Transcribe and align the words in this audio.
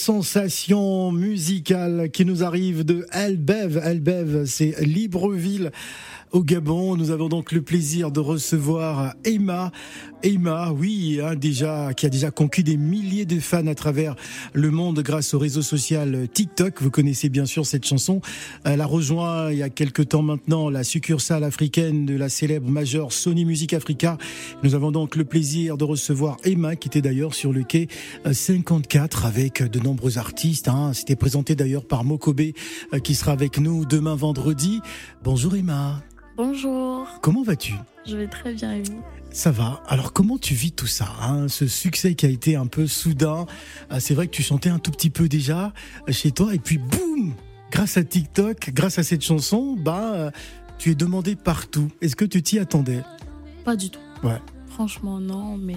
sensation 0.00 1.12
musicale 1.12 2.10
qui 2.10 2.24
nous 2.24 2.42
arrive 2.42 2.86
de 2.86 3.06
Elbev. 3.12 3.76
Elbev, 3.84 4.46
c'est 4.46 4.74
Libreville 4.80 5.70
au 6.32 6.42
Gabon. 6.42 6.96
Nous 6.96 7.10
avons 7.10 7.28
donc 7.28 7.52
le 7.52 7.62
plaisir 7.62 8.10
de 8.10 8.20
recevoir 8.20 9.14
Emma. 9.24 9.72
Emma, 10.22 10.70
oui, 10.72 11.18
hein, 11.22 11.34
déjà, 11.34 11.94
qui 11.94 12.04
a 12.04 12.10
déjà 12.10 12.30
conquis 12.30 12.62
des 12.62 12.76
milliers 12.76 13.24
de 13.24 13.40
fans 13.40 13.66
à 13.66 13.74
travers 13.74 14.16
le 14.52 14.70
monde 14.70 15.00
grâce 15.00 15.32
au 15.32 15.38
réseau 15.38 15.62
social 15.62 16.28
TikTok. 16.32 16.82
Vous 16.82 16.90
connaissez 16.90 17.28
bien 17.28 17.46
sûr 17.46 17.64
cette 17.64 17.86
chanson. 17.86 18.20
Elle 18.64 18.80
a 18.80 18.86
rejoint 18.86 19.50
il 19.50 19.58
y 19.58 19.62
a 19.62 19.70
quelques 19.70 20.08
temps 20.08 20.22
maintenant 20.22 20.68
la 20.68 20.84
succursale 20.84 21.44
africaine 21.44 22.04
de 22.04 22.16
la 22.16 22.28
célèbre 22.28 22.70
majeure 22.70 23.12
Sony 23.12 23.44
Music 23.44 23.72
Africa. 23.72 24.18
Nous 24.62 24.74
avons 24.74 24.90
donc 24.90 25.16
le 25.16 25.24
plaisir 25.24 25.78
de 25.78 25.84
recevoir 25.84 26.36
Emma, 26.44 26.76
qui 26.76 26.88
était 26.88 27.02
d'ailleurs 27.02 27.34
sur 27.34 27.52
le 27.52 27.62
quai 27.62 27.88
54 28.30 29.24
avec 29.24 29.62
de 29.62 29.80
nombreux 29.80 30.18
artistes. 30.18 30.68
Hein. 30.68 30.92
C'était 30.92 31.16
présenté 31.16 31.54
d'ailleurs 31.54 31.86
par 31.86 32.04
Mokobe, 32.04 32.40
euh, 32.92 32.98
qui 32.98 33.14
sera 33.14 33.32
avec 33.32 33.58
nous 33.58 33.84
demain 33.84 34.14
vendredi. 34.14 34.80
Bonjour 35.24 35.56
Emma. 35.56 36.02
Bonjour. 36.42 37.06
Comment 37.20 37.42
vas-tu? 37.42 37.74
Je 38.06 38.16
vais 38.16 38.26
très 38.26 38.54
bien 38.54 38.72
et 38.72 38.82
vous? 38.82 39.04
Ça 39.30 39.50
va. 39.50 39.82
Alors 39.86 40.14
comment 40.14 40.38
tu 40.38 40.54
vis 40.54 40.72
tout 40.72 40.86
ça 40.86 41.06
hein? 41.20 41.48
Ce 41.48 41.68
succès 41.68 42.14
qui 42.14 42.24
a 42.24 42.30
été 42.30 42.56
un 42.56 42.66
peu 42.66 42.86
soudain. 42.86 43.44
Ah, 43.90 44.00
c'est 44.00 44.14
vrai 44.14 44.26
que 44.26 44.32
tu 44.32 44.42
chantais 44.42 44.70
un 44.70 44.78
tout 44.78 44.90
petit 44.90 45.10
peu 45.10 45.28
déjà 45.28 45.74
euh, 46.08 46.12
chez 46.12 46.30
toi 46.30 46.54
et 46.54 46.58
puis 46.58 46.78
boum 46.78 47.34
Grâce 47.70 47.98
à 47.98 48.04
TikTok, 48.04 48.70
grâce 48.70 48.98
à 48.98 49.02
cette 49.02 49.22
chanson, 49.22 49.76
bah 49.78 50.30
tu 50.78 50.92
es 50.92 50.94
demandé 50.94 51.36
partout. 51.36 51.90
Est-ce 52.00 52.16
que 52.16 52.24
tu 52.24 52.42
t'y 52.42 52.58
attendais? 52.58 53.02
Pas 53.66 53.76
du 53.76 53.90
tout. 53.90 54.00
Ouais. 54.22 54.40
Franchement 54.70 55.20
non, 55.20 55.58
mais 55.58 55.76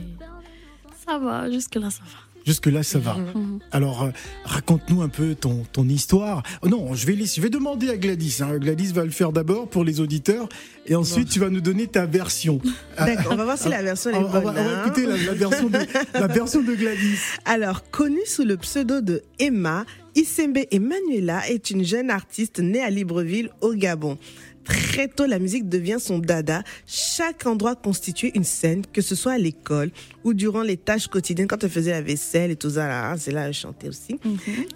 ça 1.05 1.19
va. 1.19 1.51
Jusque 1.51 1.75
là 1.75 1.89
ça 1.89 2.03
va. 2.05 2.22
Jusque-là, 2.45 2.83
ça 2.83 2.99
va. 2.99 3.15
Mhm. 3.15 3.59
Alors, 3.71 4.03
euh, 4.03 4.09
raconte-nous 4.43 5.01
un 5.01 5.09
peu 5.09 5.33
ton, 5.35 5.65
ton 5.71 5.87
histoire. 5.87 6.43
Oh 6.61 6.67
non, 6.67 6.93
je 6.93 7.07
vais, 7.07 7.15
je 7.15 7.41
vais 7.41 7.49
demander 7.49 7.89
à 7.89 7.97
Gladys. 7.97 8.39
Hein. 8.41 8.57
Gladys 8.57 8.91
va 8.91 9.05
le 9.05 9.11
faire 9.11 9.31
d'abord 9.31 9.69
pour 9.69 9.83
les 9.83 10.01
auditeurs. 10.01 10.49
Et 10.85 10.95
ensuite, 10.95 11.29
tu 11.29 11.39
vas 11.39 11.49
nous 11.49 11.61
donner 11.61 11.87
ta 11.87 12.05
version. 12.05 12.59
D'accord, 12.97 13.31
on 13.31 13.35
va 13.37 13.45
voir 13.45 13.57
si 13.57 13.69
la 13.69 13.81
version 13.81 14.09
est 14.11 14.19
bonne. 14.19 14.31
On 14.33 14.51
va, 14.51 14.61
hein. 14.61 14.85
écouter 14.85 15.05
la, 15.05 15.33
version 15.33 15.69
de, 15.69 15.79
la 16.13 16.27
version 16.27 16.61
de 16.61 16.75
Gladys. 16.75 17.19
Alors, 17.45 17.89
connue 17.89 18.25
sous 18.25 18.43
le 18.43 18.57
pseudo 18.57 18.99
de 18.99 19.23
Emma, 19.39 19.85
Isembe 20.15 20.59
Emanuela 20.69 21.49
est 21.49 21.71
une 21.71 21.83
jeune 21.83 22.11
artiste 22.11 22.59
née 22.59 22.81
à 22.81 22.89
Libreville, 22.89 23.49
au 23.61 23.73
Gabon. 23.73 24.17
Très 24.63 25.07
tôt, 25.07 25.25
la 25.25 25.39
musique 25.39 25.69
devient 25.69 25.97
son 25.99 26.19
dada. 26.19 26.63
Chaque 26.87 27.45
endroit 27.45 27.75
constituait 27.75 28.31
une 28.35 28.43
scène, 28.43 28.83
que 28.91 29.01
ce 29.01 29.15
soit 29.15 29.33
à 29.33 29.37
l'école 29.37 29.91
ou 30.23 30.33
durant 30.33 30.61
les 30.61 30.77
tâches 30.77 31.07
quotidiennes, 31.07 31.47
quand 31.47 31.63
elle 31.63 31.69
faisait 31.69 31.91
la 31.91 32.01
vaisselle 32.01 32.51
et 32.51 32.55
tout 32.55 32.71
ça, 32.71 32.87
là, 32.87 33.11
hein, 33.11 33.15
c'est 33.17 33.31
là 33.31 33.47
elle 33.47 33.53
chantait 33.53 33.89
aussi. 33.89 34.19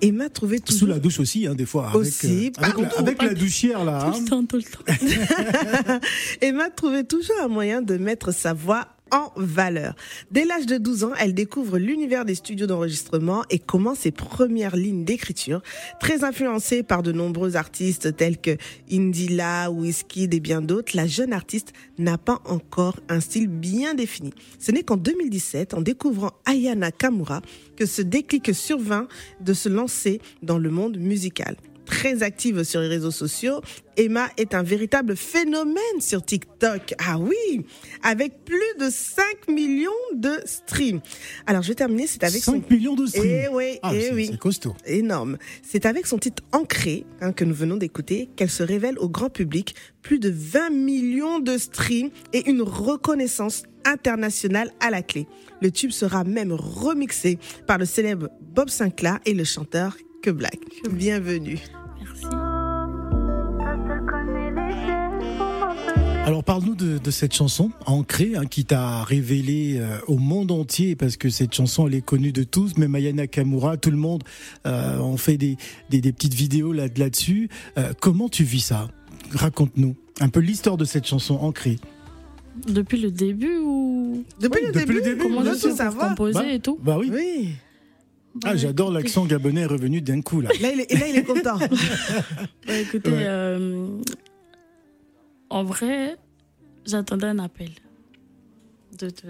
Emma 0.01 0.29
trouvait 0.29 0.59
toujours... 0.59 0.79
Sous 0.79 0.85
la 0.85 0.99
douche 0.99 1.19
aussi, 1.19 1.47
hein, 1.47 1.55
des 1.55 1.65
fois. 1.65 1.87
Avec, 1.87 1.95
Aussi, 1.95 2.51
euh, 2.57 2.61
avec, 2.61 2.77
la, 2.77 2.83
partout, 2.83 2.99
avec 2.99 3.21
la 3.21 3.33
douchière, 3.33 3.85
là. 3.85 3.99
Tout 3.99 4.17
hein. 4.17 4.19
le 4.19 4.29
temps, 4.29 4.45
tout 4.45 4.57
le 4.57 4.63
temps. 4.63 5.99
Emma 6.41 6.69
trouvait 6.69 7.03
toujours 7.03 7.35
un 7.41 7.47
moyen 7.47 7.81
de 7.81 7.97
mettre 7.97 8.33
sa 8.33 8.53
voix 8.53 8.87
en 9.11 9.31
valeur. 9.35 9.95
Dès 10.31 10.45
l'âge 10.45 10.65
de 10.65 10.77
12 10.77 11.03
ans, 11.05 11.11
elle 11.19 11.33
découvre 11.33 11.77
l'univers 11.77 12.25
des 12.25 12.35
studios 12.35 12.67
d'enregistrement 12.67 13.43
et 13.49 13.59
commence 13.59 13.99
ses 13.99 14.11
premières 14.11 14.75
lignes 14.75 15.05
d'écriture. 15.05 15.61
Très 15.99 16.23
influencée 16.23 16.83
par 16.83 17.03
de 17.03 17.11
nombreux 17.11 17.55
artistes 17.55 18.15
tels 18.15 18.37
que 18.37 18.57
Indila, 18.91 19.71
Wizkid 19.71 20.33
et 20.33 20.39
bien 20.39 20.61
d'autres, 20.61 20.95
la 20.95 21.07
jeune 21.07 21.33
artiste 21.33 21.73
n'a 21.97 22.17
pas 22.17 22.41
encore 22.45 22.97
un 23.09 23.19
style 23.19 23.47
bien 23.47 23.93
défini. 23.93 24.33
Ce 24.59 24.71
n'est 24.71 24.83
qu'en 24.83 24.97
2017, 24.97 25.73
en 25.73 25.81
découvrant 25.81 26.31
Ayana 26.45 26.91
Kamura, 26.91 27.41
que 27.75 27.85
ce 27.85 28.01
déclic 28.01 28.53
survint 28.53 29.07
de 29.41 29.53
se 29.53 29.69
lancer 29.69 30.19
dans 30.41 30.57
le 30.57 30.69
monde 30.69 30.97
musical 30.97 31.55
très 31.87 32.21
active 32.21 32.63
sur 32.63 32.81
les 32.81 32.87
réseaux 32.87 33.11
sociaux, 33.11 33.61
Emma 33.95 34.29
est 34.37 34.53
un 34.53 34.61
véritable 34.61 35.15
phénomène 35.15 35.99
sur 35.99 36.23
TikTok. 36.23 36.93
Ah 36.99 37.17
oui, 37.17 37.65
avec 38.03 38.45
plus 38.45 38.59
de 38.79 38.89
5 38.91 39.23
millions 39.49 39.89
de 40.13 40.33
streams. 40.45 40.99
Alors 41.47 41.63
je 41.63 41.69
vais 41.69 41.75
terminer, 41.75 42.05
c'est 42.05 42.23
avec 42.23 42.43
5 42.43 42.51
son... 42.51 42.63
millions 42.73 42.93
de 42.95 43.07
streams. 43.07 43.25
Eh 43.45 43.47
oui, 43.51 43.79
Ah, 43.81 43.91
eh 43.95 44.01
c'est- 44.01 44.13
oui. 44.13 44.27
C'est 44.31 44.37
costaud. 44.37 44.75
Énorme. 44.85 45.37
C'est 45.63 45.85
avec 45.87 46.05
son 46.05 46.19
titre 46.19 46.43
Ancré, 46.51 47.05
hein, 47.21 47.31
que 47.31 47.43
nous 47.45 47.55
venons 47.55 47.77
d'écouter, 47.77 48.29
qu'elle 48.35 48.49
se 48.51 48.61
révèle 48.63 48.99
au 48.99 49.09
grand 49.09 49.29
public. 49.29 49.73
Plus 50.03 50.19
de 50.19 50.29
20 50.29 50.69
millions 50.69 51.39
de 51.39 51.57
streams 51.57 52.09
et 52.33 52.47
une 52.49 52.61
reconnaissance 52.61 53.63
internationale 53.83 54.71
à 54.79 54.89
la 54.91 55.01
clé. 55.01 55.25
Le 55.61 55.71
tube 55.71 55.91
sera 55.91 56.23
même 56.23 56.51
remixé 56.51 57.39
par 57.65 57.77
le 57.77 57.85
célèbre 57.85 58.29
Bob 58.41 58.69
Sinclair 58.69 59.19
et 59.25 59.33
le 59.33 59.43
chanteur 59.43 59.97
Que 60.21 60.29
Black. 60.29 60.59
Bienvenue. 60.91 61.57
Alors 66.27 66.43
parle-nous 66.43 66.75
de, 66.75 66.97
de 66.97 67.09
cette 67.09 67.33
chanson 67.33 67.71
ancrée 67.85 68.33
hein, 68.35 68.43
qui 68.45 68.65
t'a 68.65 69.01
révélé 69.05 69.77
euh, 69.79 69.97
au 70.07 70.17
monde 70.17 70.51
entier 70.51 70.97
parce 70.97 71.15
que 71.15 71.29
cette 71.29 71.53
chanson 71.55 71.87
elle 71.87 71.95
est 71.95 72.01
connue 72.05 72.33
de 72.33 72.43
tous, 72.43 72.75
même 72.75 72.95
Ayana 72.95 73.27
Kamura, 73.27 73.77
tout 73.77 73.91
le 73.91 73.95
monde 73.97 74.23
euh, 74.65 74.97
on 74.99 75.15
fait 75.15 75.37
des, 75.37 75.55
des, 75.89 76.01
des 76.01 76.11
petites 76.11 76.33
vidéos 76.33 76.73
là 76.73 76.87
là-dessus. 76.97 77.47
Euh, 77.77 77.93
comment 78.01 78.27
tu 78.27 78.43
vis 78.43 78.59
ça? 78.59 78.89
Raconte-nous 79.31 79.95
un 80.19 80.27
peu 80.27 80.41
l'histoire 80.41 80.75
de 80.75 80.83
cette 80.83 81.07
chanson 81.07 81.35
ancrée. 81.35 81.79
Depuis 82.67 82.99
le 82.99 83.09
début 83.09 83.59
ou? 83.63 84.25
Depuis, 84.41 84.59
Oui, 84.63 84.67
le, 84.67 84.73
depuis 84.73 84.85
début, 84.85 84.93
le 84.99 85.01
début, 85.03 85.21
on 85.21 85.27
comment 85.29 85.53
je 85.53 85.69
savoir. 85.69 86.09
composer 86.09 86.39
Bah, 86.39 86.51
et 86.51 86.59
tout? 86.59 86.77
Bah 86.83 86.97
oui. 86.99 87.09
Oui. 87.09 87.49
Ah 88.45 88.55
j'adore 88.55 88.91
l'accent 88.91 89.25
gabonais 89.25 89.65
revenu 89.65 90.01
d'un 90.01 90.21
coup 90.21 90.41
là. 90.41 90.49
Là, 90.61 90.69
il 90.71 90.81
est, 90.81 90.93
là, 90.93 91.07
il 91.07 91.15
est 91.15 91.23
content. 91.23 91.57
Bah, 92.67 92.73
écoutez, 92.77 93.09
Ouais. 93.09 93.23
euh, 93.25 93.87
en 95.49 95.63
vrai, 95.63 96.15
j'attendais 96.85 97.27
un 97.27 97.39
appel 97.39 97.69
de 98.97 99.09
tout. 99.09 99.27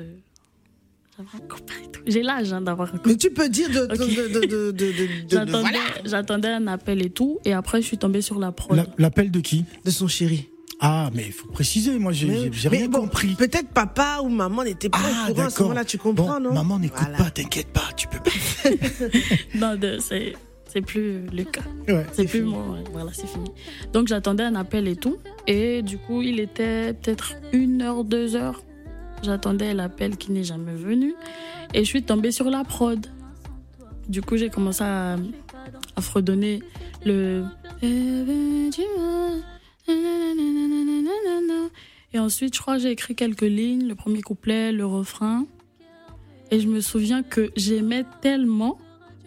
J'ai 2.06 2.22
l'âge 2.22 2.54
hein, 2.54 2.62
d'avoir 2.62 2.90
un 2.90 2.98
copain. 2.98 3.10
Mais 3.10 3.18
tu 3.18 3.32
peux 3.32 3.50
dire 3.50 3.70
de. 3.70 3.88
de, 3.88 3.96
de, 3.96 3.96
de, 3.96 4.40
de, 4.40 4.72
de- 4.72 4.72
de- 4.72 4.92
de- 4.92 5.08
J'attendais 5.30 5.60
voilà, 5.62 5.80
j'attendais 6.06 6.48
un 6.50 6.68
appel 6.68 7.04
et 7.04 7.10
tout, 7.10 7.40
et 7.44 7.54
après 7.54 7.82
je 7.82 7.88
suis 7.88 7.98
tombée 7.98 8.22
sur 8.22 8.38
la 8.40 8.52
prod. 8.52 8.78
La- 8.78 8.86
L'appel 9.00 9.32
de 9.32 9.40
qui? 9.40 9.66
De 9.84 9.90
son 9.90 10.08
chéri. 10.08 10.48
Ah 10.80 11.10
mais 11.16 11.26
il 11.26 11.32
faut 11.32 11.48
préciser, 11.48 11.98
moi 11.98 12.12
j'ai 12.12 12.28
Mais- 12.28 12.40
j'ai- 12.44 12.52
j'ai 12.54 12.70
mais 12.70 12.78
rien 12.78 12.88
bon, 12.88 13.00
compris. 13.02 13.34
Peut-être 13.34 13.70
papa 13.70 14.20
ou 14.24 14.30
maman 14.30 14.64
n'étaient 14.64 14.90
pas 14.90 15.00
Ah 15.02 15.08
au 15.30 15.34
courant 15.34 15.46
à 15.48 15.50
ce 15.50 15.54
d'accord. 15.56 15.68
moment-là, 15.70 15.86
tu 15.86 15.98
comprends, 15.98 16.40
Bon, 16.40 16.40
non? 16.40 16.54
Maman 16.54 16.78
n'écoute 16.78 17.00
Voilà. 17.02 17.18
pas, 17.18 17.32
t'inquiète 17.32 17.74
pas, 17.74 17.90
tu 17.96 18.08
peux 18.08 18.20
pas. 18.20 18.30
Non, 19.56 19.76
de- 19.76 19.98
c'est 20.00 20.34
c'est 20.78 20.86
plus 20.86 21.26
le 21.34 21.44
cas. 21.44 21.64
Ouais. 21.88 22.06
C'est 22.14 22.26
plus 22.26 22.44
moi, 22.44 22.64
ouais, 22.70 22.84
voilà, 22.92 23.12
c'est 23.12 23.26
fini. 23.26 23.50
Donc 23.94 24.08
j'attendais 24.08 24.44
un 24.44 24.54
appel 24.54 24.88
et 24.88 24.96
tout, 24.96 25.18
et 25.48 25.82
du 25.82 25.98
coup 25.98 26.22
il 26.22 26.40
était 26.40 26.94
peut-être 26.94 27.34
une 27.52 27.82
heure, 27.82 28.04
deux 28.04 28.36
heures. 28.36 28.62
J'attendais 29.24 29.74
l'appel 29.74 30.18
qui 30.18 30.32
n'est 30.32 30.44
jamais 30.44 30.76
venu, 30.76 31.16
et 31.74 31.80
je 31.80 31.86
suis 31.86 32.04
tombée 32.04 32.32
sur 32.32 32.52
la 32.52 32.64
prod. 32.64 33.08
Du 34.08 34.22
coup 34.22 34.38
j'ai 34.38 34.50
commencé 34.50 34.84
à, 34.84 35.16
à 35.96 36.02
fredonner 36.02 36.62
le. 37.04 37.44
Et 42.14 42.20
ensuite, 42.20 42.56
je 42.56 42.62
crois 42.62 42.76
que 42.76 42.84
j'ai 42.84 42.92
écrit 42.92 43.16
quelques 43.16 43.42
lignes, 43.42 43.88
le 43.88 43.96
premier 43.96 44.22
couplet, 44.22 44.72
le 44.72 44.86
refrain. 44.86 45.46
Et 46.52 46.60
je 46.60 46.68
me 46.68 46.82
souviens 46.82 47.24
que 47.24 47.52
j'aimais 47.56 48.06
tellement, 48.22 48.78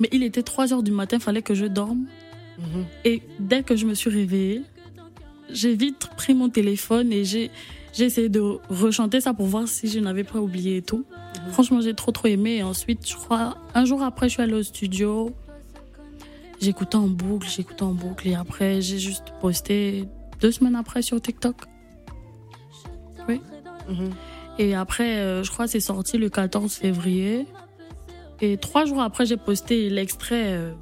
mais 0.01 0.09
il 0.13 0.23
était 0.23 0.43
3 0.43 0.73
heures 0.73 0.83
du 0.83 0.91
matin, 0.91 1.19
il 1.19 1.23
fallait 1.23 1.43
que 1.43 1.55
je 1.55 1.67
dorme. 1.67 2.07
Mhm. 2.59 2.85
Et 3.05 3.23
dès 3.39 3.63
que 3.63 3.77
je 3.77 3.87
me 3.87 3.95
suis 3.95 4.11
réveillée, 4.11 4.63
j'ai 5.51 5.75
vite 5.75 6.09
pris 6.17 6.35
mon 6.35 6.49
téléphone 6.49 7.13
et 7.13 7.25
j'ai 7.25 7.51
j'ai 7.93 8.05
essayé 8.05 8.29
de 8.29 8.41
rechanter 8.69 9.21
ça 9.21 9.35
pour 9.35 9.47
voir 9.47 9.67
si 9.67 9.89
je 9.89 9.99
n'avais 9.99 10.23
pas 10.23 10.39
oublié 10.39 10.77
et 10.77 10.83
tout. 10.83 11.05
Franchement, 11.51 11.81
j'ai 11.81 11.95
trop 11.95 12.13
trop 12.13 12.29
aimé. 12.29 12.59
Et 12.59 12.63
ensuite, 12.63 13.09
je 13.09 13.17
crois, 13.17 13.57
un 13.75 13.85
jour 13.85 14.03
après, 14.03 14.29
je 14.29 14.35
suis 14.35 14.43
allée 14.43 14.55
au 14.55 14.63
studio. 14.63 15.33
J'écoutais 16.61 16.97
en 16.97 17.09
boucle, 17.09 17.49
j'écoutais 17.49 17.83
en 17.83 17.93
boucle. 17.93 18.29
Et 18.29 18.37
après, 18.37 18.81
j'ai 18.81 18.99
juste 18.99 19.33
posté 19.41 20.05
deux 20.41 20.53
semaines 20.53 20.77
après 20.77 21.03
sur 21.03 21.21
TikTok. 21.21 21.57
Mhm. 23.89 24.11
Et 24.59 24.75
après, 24.75 25.17
euh, 25.17 25.43
je 25.43 25.51
crois 25.51 25.67
c'est 25.67 25.81
sorti 25.81 26.19
le 26.19 26.29
14 26.29 26.73
février. 26.75 27.47
Et 28.41 28.57
trois 28.57 28.85
jours 28.85 29.01
après, 29.01 29.27
j'ai 29.27 29.37
posté 29.37 29.91
l'extrait, 29.91 30.45
euh, 30.55 30.73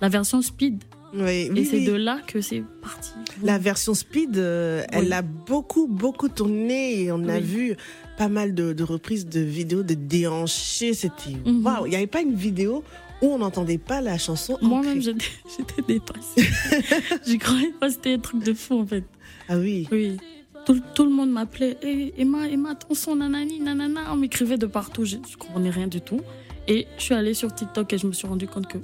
la 0.00 0.08
version 0.08 0.42
speed. 0.42 0.82
Oui, 1.14 1.20
Et 1.46 1.50
oui, 1.50 1.64
c'est 1.64 1.78
oui. 1.78 1.84
de 1.86 1.92
là 1.94 2.18
que 2.26 2.42
c'est 2.42 2.62
parti. 2.82 3.10
La 3.42 3.56
version 3.58 3.94
speed, 3.94 4.36
euh, 4.36 4.84
elle 4.92 5.10
a 5.14 5.22
beaucoup, 5.22 5.86
beaucoup 5.86 6.28
tourné 6.28 7.00
et 7.04 7.12
on 7.12 7.26
a 7.28 7.40
vu 7.40 7.74
pas 8.18 8.28
mal 8.28 8.54
de, 8.54 8.74
de 8.74 8.84
reprises 8.84 9.26
de 9.26 9.40
vidéos 9.40 9.82
de 9.82 9.94
déhanchés. 9.94 10.92
C'était 10.92 11.30
Mhm. 11.46 11.64
waouh! 11.64 11.86
Il 11.86 11.90
n'y 11.90 11.96
avait 11.96 12.06
pas 12.06 12.20
une 12.20 12.34
vidéo 12.34 12.84
où 13.22 13.26
on 13.28 13.38
n'entendait 13.38 13.78
pas 13.78 14.02
la 14.02 14.18
chanson. 14.18 14.58
Moi-même, 14.60 15.00
j'étais 15.02 15.82
dépassée. 15.86 16.46
J'y 17.26 17.38
croyais 17.38 17.72
pas, 17.80 17.88
c'était 17.88 18.12
un 18.14 18.18
truc 18.18 18.44
de 18.44 18.52
fou 18.52 18.78
en 18.80 18.86
fait. 18.86 19.04
Ah 19.48 19.56
oui. 19.56 19.88
Oui. 19.90 20.18
Tout, 20.66 20.78
tout 20.94 21.04
le 21.04 21.10
monde 21.10 21.30
m'appelait 21.30 21.78
hey, 21.82 22.12
Emma, 22.18 22.46
Emma, 22.46 22.74
ton 22.74 22.92
son, 22.94 23.16
nanani, 23.16 23.60
nanana. 23.60 24.12
On 24.12 24.16
m'écrivait 24.16 24.58
de 24.58 24.66
partout, 24.66 25.06
je, 25.06 25.16
je 25.30 25.36
comprenais 25.38 25.70
rien 25.70 25.86
du 25.86 26.02
tout. 26.02 26.20
Et 26.68 26.86
je 26.98 27.02
suis 27.02 27.14
allée 27.14 27.34
sur 27.34 27.52
TikTok 27.54 27.92
et 27.92 27.98
je 27.98 28.06
me 28.06 28.12
suis 28.12 28.28
rendu 28.28 28.46
compte 28.46 28.66
que 28.68 28.78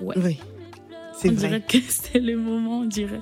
Ouais. 0.00 0.14
Oui. 0.18 0.38
C'est 1.16 1.28
on 1.30 1.34
vrai. 1.34 1.48
dirait 1.48 1.60
que 1.60 1.78
c'était 1.88 2.18
le 2.18 2.36
moment, 2.36 2.80
on 2.80 2.84
dirait. 2.86 3.20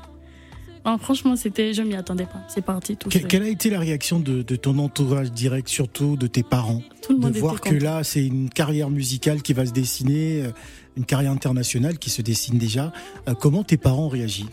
Non, 0.87 0.97
franchement, 0.97 1.37
c'était, 1.37 1.75
je 1.75 1.83
m'y 1.83 1.95
attendais 1.95 2.25
pas. 2.25 2.41
C'est 2.49 2.65
parti 2.65 2.97
tout 2.97 3.11
Que- 3.11 3.19
quelle 3.19 3.43
a 3.43 3.49
été 3.49 3.69
la 3.69 3.79
réaction 3.81 4.19
de, 4.19 4.41
de 4.41 4.57
ton 4.57 4.79
entourage 4.79 5.31
direct, 5.31 5.69
surtout 5.69 6.17
de 6.17 6.27
tes 6.27 6.43
parents? 6.43 6.81
Tout 7.03 7.13
le 7.13 7.19
de 7.19 7.25
monde 7.27 7.37
voir 7.37 7.57
était 7.57 7.71
que 7.71 7.85
là, 7.85 8.03
c'est 8.03 8.25
une 8.25 8.49
carrière 8.49 8.89
musicale 8.89 9.43
qui 9.43 9.53
va 9.53 9.67
se 9.67 9.73
dessiner, 9.73 10.43
euh, 10.45 10.51
une 10.97 11.05
carrière 11.05 11.33
internationale 11.33 11.99
qui 11.99 12.09
se 12.09 12.23
dessine 12.23 12.57
déjà. 12.57 12.93
Euh, 13.29 13.35
comment 13.35 13.63
tes 13.63 13.77
parents 13.77 14.07
ont 14.07 14.09
réagi? 14.09 14.47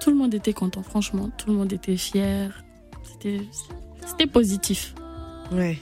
Tout 0.00 0.08
le 0.10 0.16
monde 0.16 0.32
était 0.32 0.54
content, 0.54 0.82
franchement. 0.82 1.28
Tout 1.36 1.50
le 1.50 1.56
monde 1.56 1.72
était 1.72 1.98
fier. 1.98 2.64
C'était, 3.02 3.42
c'était 4.06 4.26
positif. 4.26 4.94
Ouais. 5.52 5.76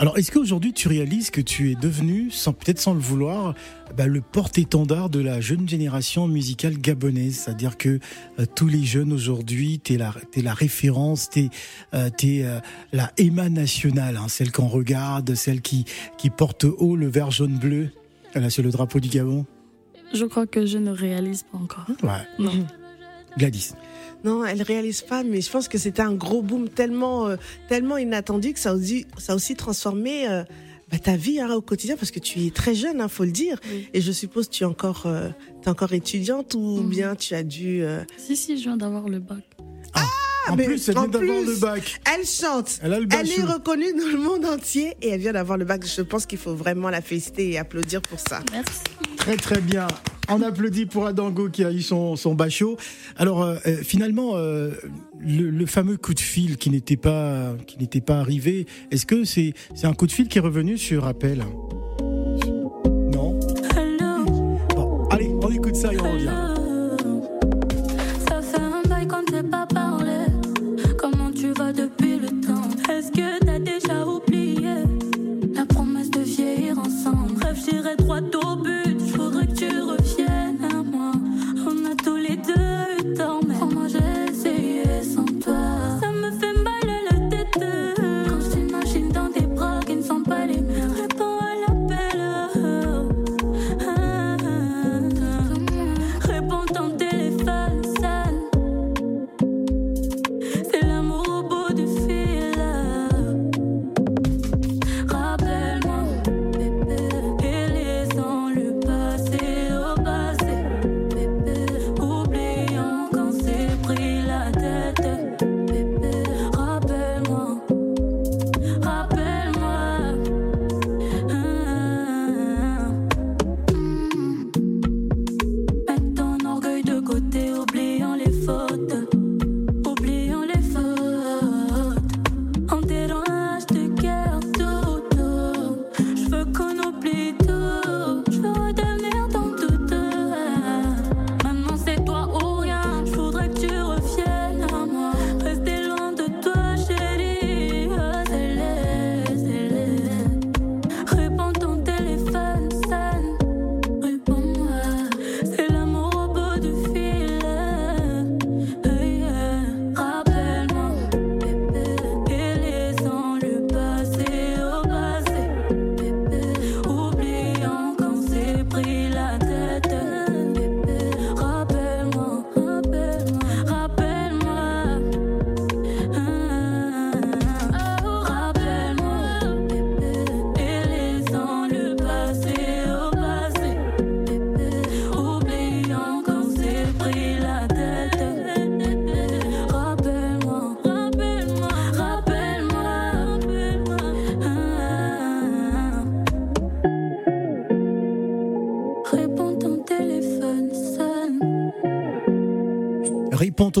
Alors, 0.00 0.16
est-ce 0.16 0.30
qu'aujourd'hui, 0.30 0.72
tu 0.72 0.86
réalises 0.86 1.30
que 1.30 1.40
tu 1.40 1.72
es 1.72 1.74
devenu, 1.74 2.30
sans 2.30 2.52
peut-être 2.52 2.78
sans 2.78 2.94
le 2.94 3.00
vouloir, 3.00 3.54
bah, 3.96 4.06
le 4.06 4.20
porte-étendard 4.20 5.10
de 5.10 5.18
la 5.18 5.40
jeune 5.40 5.68
génération 5.68 6.28
musicale 6.28 6.78
gabonaise? 6.78 7.36
C'est-à-dire 7.36 7.76
que 7.76 7.98
euh, 8.38 8.46
tous 8.54 8.68
les 8.68 8.84
jeunes 8.84 9.12
aujourd'hui, 9.12 9.80
tu 9.82 9.94
es 9.94 9.96
la, 9.98 10.14
t'es 10.30 10.40
la 10.40 10.54
référence, 10.54 11.30
tu 11.30 11.50
es, 11.92 12.44
la 12.92 13.12
Emma 13.16 13.48
nationale, 13.48 14.16
hein, 14.16 14.28
celle 14.28 14.52
qu'on 14.52 14.68
regarde, 14.68 15.34
celle 15.34 15.62
qui, 15.62 15.84
qui 16.16 16.30
porte 16.30 16.64
haut 16.64 16.94
le 16.94 17.08
vert 17.08 17.32
jaune-bleu. 17.32 17.88
Là, 18.34 18.50
c'est 18.50 18.62
le 18.62 18.70
drapeau 18.70 19.00
du 19.00 19.08
Gabon? 19.08 19.46
Je 20.14 20.24
crois 20.24 20.46
que 20.46 20.64
je 20.64 20.78
ne 20.78 20.90
réalise 20.90 21.42
pas 21.42 21.58
encore. 21.58 21.86
Ouais, 22.02 22.26
Non. 22.38 22.52
Gladys. 23.36 23.72
Non, 24.24 24.44
elle 24.44 24.62
réalise 24.62 25.02
pas, 25.02 25.22
mais 25.22 25.40
je 25.40 25.50
pense 25.50 25.68
que 25.68 25.78
c'était 25.78 26.02
un 26.02 26.12
gros 26.14 26.42
boom 26.42 26.68
tellement, 26.68 27.28
euh, 27.28 27.36
tellement 27.68 27.96
inattendu 27.96 28.52
que 28.52 28.58
ça 28.58 28.70
a 28.70 28.74
aussi, 28.74 29.06
ça 29.18 29.32
a 29.32 29.36
aussi 29.36 29.54
transformé 29.54 30.28
euh, 30.28 30.42
bah, 30.90 30.98
ta 30.98 31.16
vie 31.16 31.38
hein, 31.40 31.50
au 31.54 31.60
quotidien 31.60 31.96
parce 31.96 32.10
que 32.10 32.18
tu 32.18 32.44
es 32.44 32.50
très 32.50 32.74
jeune, 32.74 33.00
hein, 33.00 33.08
faut 33.08 33.24
le 33.24 33.30
dire. 33.30 33.58
Oui. 33.70 33.88
Et 33.94 34.00
je 34.00 34.10
suppose 34.10 34.48
que 34.48 34.54
tu 34.54 34.62
es 34.64 34.66
encore, 34.66 35.04
euh, 35.06 35.28
t'es 35.62 35.70
encore 35.70 35.92
étudiante 35.92 36.54
ou 36.54 36.80
Mhm. 36.82 36.88
bien 36.88 37.14
tu 37.14 37.34
as 37.34 37.44
dû. 37.44 37.82
euh, 37.82 38.02
Si, 38.16 38.36
si, 38.36 38.56
je 38.58 38.64
viens 38.64 38.76
d'avoir 38.76 39.08
le 39.08 39.20
bac. 39.20 39.44
en 40.50 40.56
mais 40.56 40.64
plus, 40.64 40.88
elle 40.88 40.96
en 40.98 41.02
vient 41.02 41.10
d'avoir 41.10 41.38
plus, 41.42 41.46
le 41.46 41.56
bac. 41.60 42.00
Elle 42.16 42.24
chante. 42.26 42.78
Elle 42.82 42.94
a 42.94 43.00
le 43.00 43.06
bac. 43.06 43.18
Elle 43.20 43.30
est 43.38 43.42
reconnue 43.44 43.92
dans 43.92 44.08
le 44.08 44.18
monde 44.18 44.46
entier 44.46 44.94
et 45.02 45.10
elle 45.10 45.20
vient 45.20 45.34
d'avoir 45.34 45.58
le 45.58 45.64
bac. 45.66 45.84
Je 45.86 46.00
pense 46.02 46.24
qu'il 46.26 46.38
faut 46.38 46.54
vraiment 46.54 46.88
la 46.90 47.02
féliciter 47.02 47.50
et 47.50 47.58
applaudir 47.58 48.00
pour 48.02 48.18
ça. 48.18 48.40
Merci. 48.50 48.80
Très 49.18 49.36
très 49.36 49.60
bien. 49.60 49.86
On 50.30 50.42
applaudit 50.42 50.86
pour 50.86 51.06
Adango 51.06 51.48
qui 51.48 51.64
a 51.64 51.72
eu 51.72 51.80
son, 51.80 52.14
son 52.16 52.34
bachot. 52.34 52.76
Alors 53.16 53.42
euh, 53.42 53.56
euh, 53.66 53.76
finalement, 53.76 54.32
euh, 54.34 54.72
le, 55.18 55.48
le 55.48 55.66
fameux 55.66 55.96
coup 55.96 56.12
de 56.12 56.20
fil 56.20 56.58
qui 56.58 56.70
n'était 56.70 56.98
pas 56.98 57.54
qui 57.66 57.78
n'était 57.78 58.02
pas 58.02 58.18
arrivé, 58.18 58.66
est-ce 58.90 59.06
que 59.06 59.24
c'est 59.24 59.54
c'est 59.74 59.86
un 59.86 59.94
coup 59.94 60.06
de 60.06 60.12
fil 60.12 60.28
qui 60.28 60.38
est 60.38 60.42
revenu 60.42 60.76
sur 60.76 61.06
appel? 61.06 61.44
Non? 62.02 63.40
Bon, 64.74 65.08
allez, 65.10 65.30
on 65.42 65.50
écoute 65.50 65.76
ça 65.76 65.92
et 65.92 66.00
on 66.00 66.12
revient. 66.12 66.57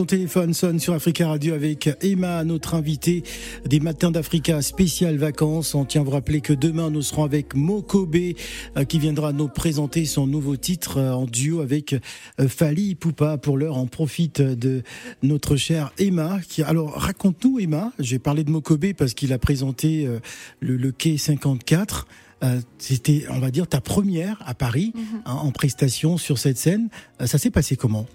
Téléphone 0.08 0.54
sonne 0.54 0.80
sur 0.80 0.94
Africa 0.94 1.28
Radio 1.28 1.54
avec 1.54 1.90
Emma, 2.00 2.42
notre 2.42 2.74
invitée 2.74 3.22
des 3.66 3.78
Matins 3.78 4.10
d'Africa 4.10 4.62
spécial 4.62 5.18
vacances. 5.18 5.74
On 5.74 5.84
tient 5.84 6.00
à 6.00 6.04
vous 6.04 6.12
rappeler 6.12 6.40
que 6.40 6.54
demain 6.54 6.88
nous 6.88 7.02
serons 7.02 7.24
avec 7.24 7.54
Mokobe 7.54 8.16
euh, 8.16 8.84
qui 8.84 8.98
viendra 8.98 9.34
nous 9.34 9.48
présenter 9.48 10.06
son 10.06 10.26
nouveau 10.26 10.56
titre 10.56 10.96
euh, 10.96 11.12
en 11.12 11.26
duo 11.26 11.60
avec 11.60 11.92
euh, 11.92 12.48
Fali 12.48 12.94
Poupa. 12.94 13.36
Pour 13.36 13.58
l'heure, 13.58 13.76
on 13.76 13.86
profite 13.86 14.40
de 14.40 14.82
notre 15.22 15.56
chère 15.56 15.92
Emma. 15.98 16.40
Qui, 16.48 16.62
alors 16.62 16.94
raconte-nous 16.94 17.60
Emma, 17.60 17.92
j'ai 17.98 18.18
parlé 18.18 18.44
de 18.44 18.50
Mokobe 18.50 18.94
parce 18.96 19.12
qu'il 19.12 19.34
a 19.34 19.38
présenté 19.38 20.08
le, 20.60 20.76
le 20.76 20.90
Quai 20.90 21.18
54. 21.18 22.06
Euh, 22.44 22.60
C'était, 22.78 23.24
on 23.30 23.40
va 23.40 23.50
dire, 23.50 23.66
ta 23.66 23.80
première 23.80 24.42
à 24.46 24.54
Paris 24.54 24.92
hein, 25.26 25.34
en 25.34 25.50
prestation 25.50 26.16
sur 26.16 26.38
cette 26.38 26.56
scène. 26.56 26.88
Euh, 27.20 27.26
ça 27.26 27.38
s'est 27.38 27.50
passé 27.50 27.76
comment? 27.76 28.06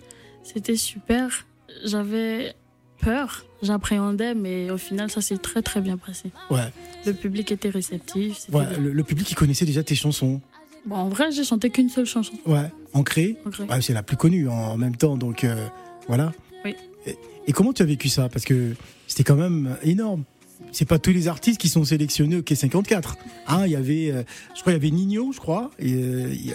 C'était 0.44 0.76
super. 0.76 1.46
J'avais 1.84 2.54
peur, 3.00 3.46
j'appréhendais, 3.62 4.34
mais 4.34 4.72
au 4.72 4.78
final, 4.78 5.10
ça 5.10 5.22
s'est 5.22 5.38
très 5.38 5.62
très 5.62 5.82
bien 5.82 5.98
passé. 5.98 6.32
Ouais. 6.50 6.62
Le 7.06 7.14
public 7.14 7.52
était 7.52 7.70
réceptif. 7.70 8.46
Ouais, 8.52 8.64
le, 8.80 8.92
le 8.94 9.04
public 9.04 9.28
qui 9.28 9.36
connaissait 9.36 9.66
déjà 9.66 9.84
tes 9.84 9.96
chansons. 9.96 10.42
Bon, 10.86 10.96
en 10.96 11.10
vrai, 11.10 11.32
j'ai 11.32 11.44
chanté 11.44 11.70
qu'une 11.70 11.90
seule 11.90 12.06
chanson. 12.06 12.34
Ouais. 12.46 12.72
Ouais, 12.96 13.82
c'est 13.82 13.94
la 13.94 14.04
plus 14.04 14.18
connue 14.18 14.48
en, 14.48 14.54
en 14.54 14.78
même 14.78 14.96
temps, 14.96 15.18
donc 15.18 15.44
euh, 15.44 15.68
voilà. 16.08 16.32
Oui. 16.64 16.76
Et, 17.06 17.18
et 17.48 17.52
comment 17.52 17.74
tu 17.74 17.82
as 17.82 17.86
vécu 17.86 18.08
ça? 18.10 18.30
Parce 18.30 18.46
que 18.46 18.76
c'était 19.08 19.24
quand 19.24 19.36
même 19.36 19.78
énorme. 19.84 20.24
C'est 20.72 20.86
pas 20.88 21.00
tous 21.00 21.12
les 21.12 21.28
artistes 21.28 21.60
qui 21.60 21.70
sont 21.70 21.84
sélectionnés 21.84 22.38
au 22.38 22.42
Quai 22.42 22.56
54. 22.56 23.18
Hein, 23.48 23.66
il 23.66 23.72
y 23.72 23.76
avait, 23.76 24.12
euh, 24.12 24.24
je 24.56 24.62
crois, 24.62 24.72
il 24.74 24.76
y 24.76 24.80
avait 24.80 24.92
Nino, 24.92 25.32
je 25.34 25.40
crois. 25.40 25.72
Et 25.80 25.94
euh, 25.94 26.34
il 26.34 26.54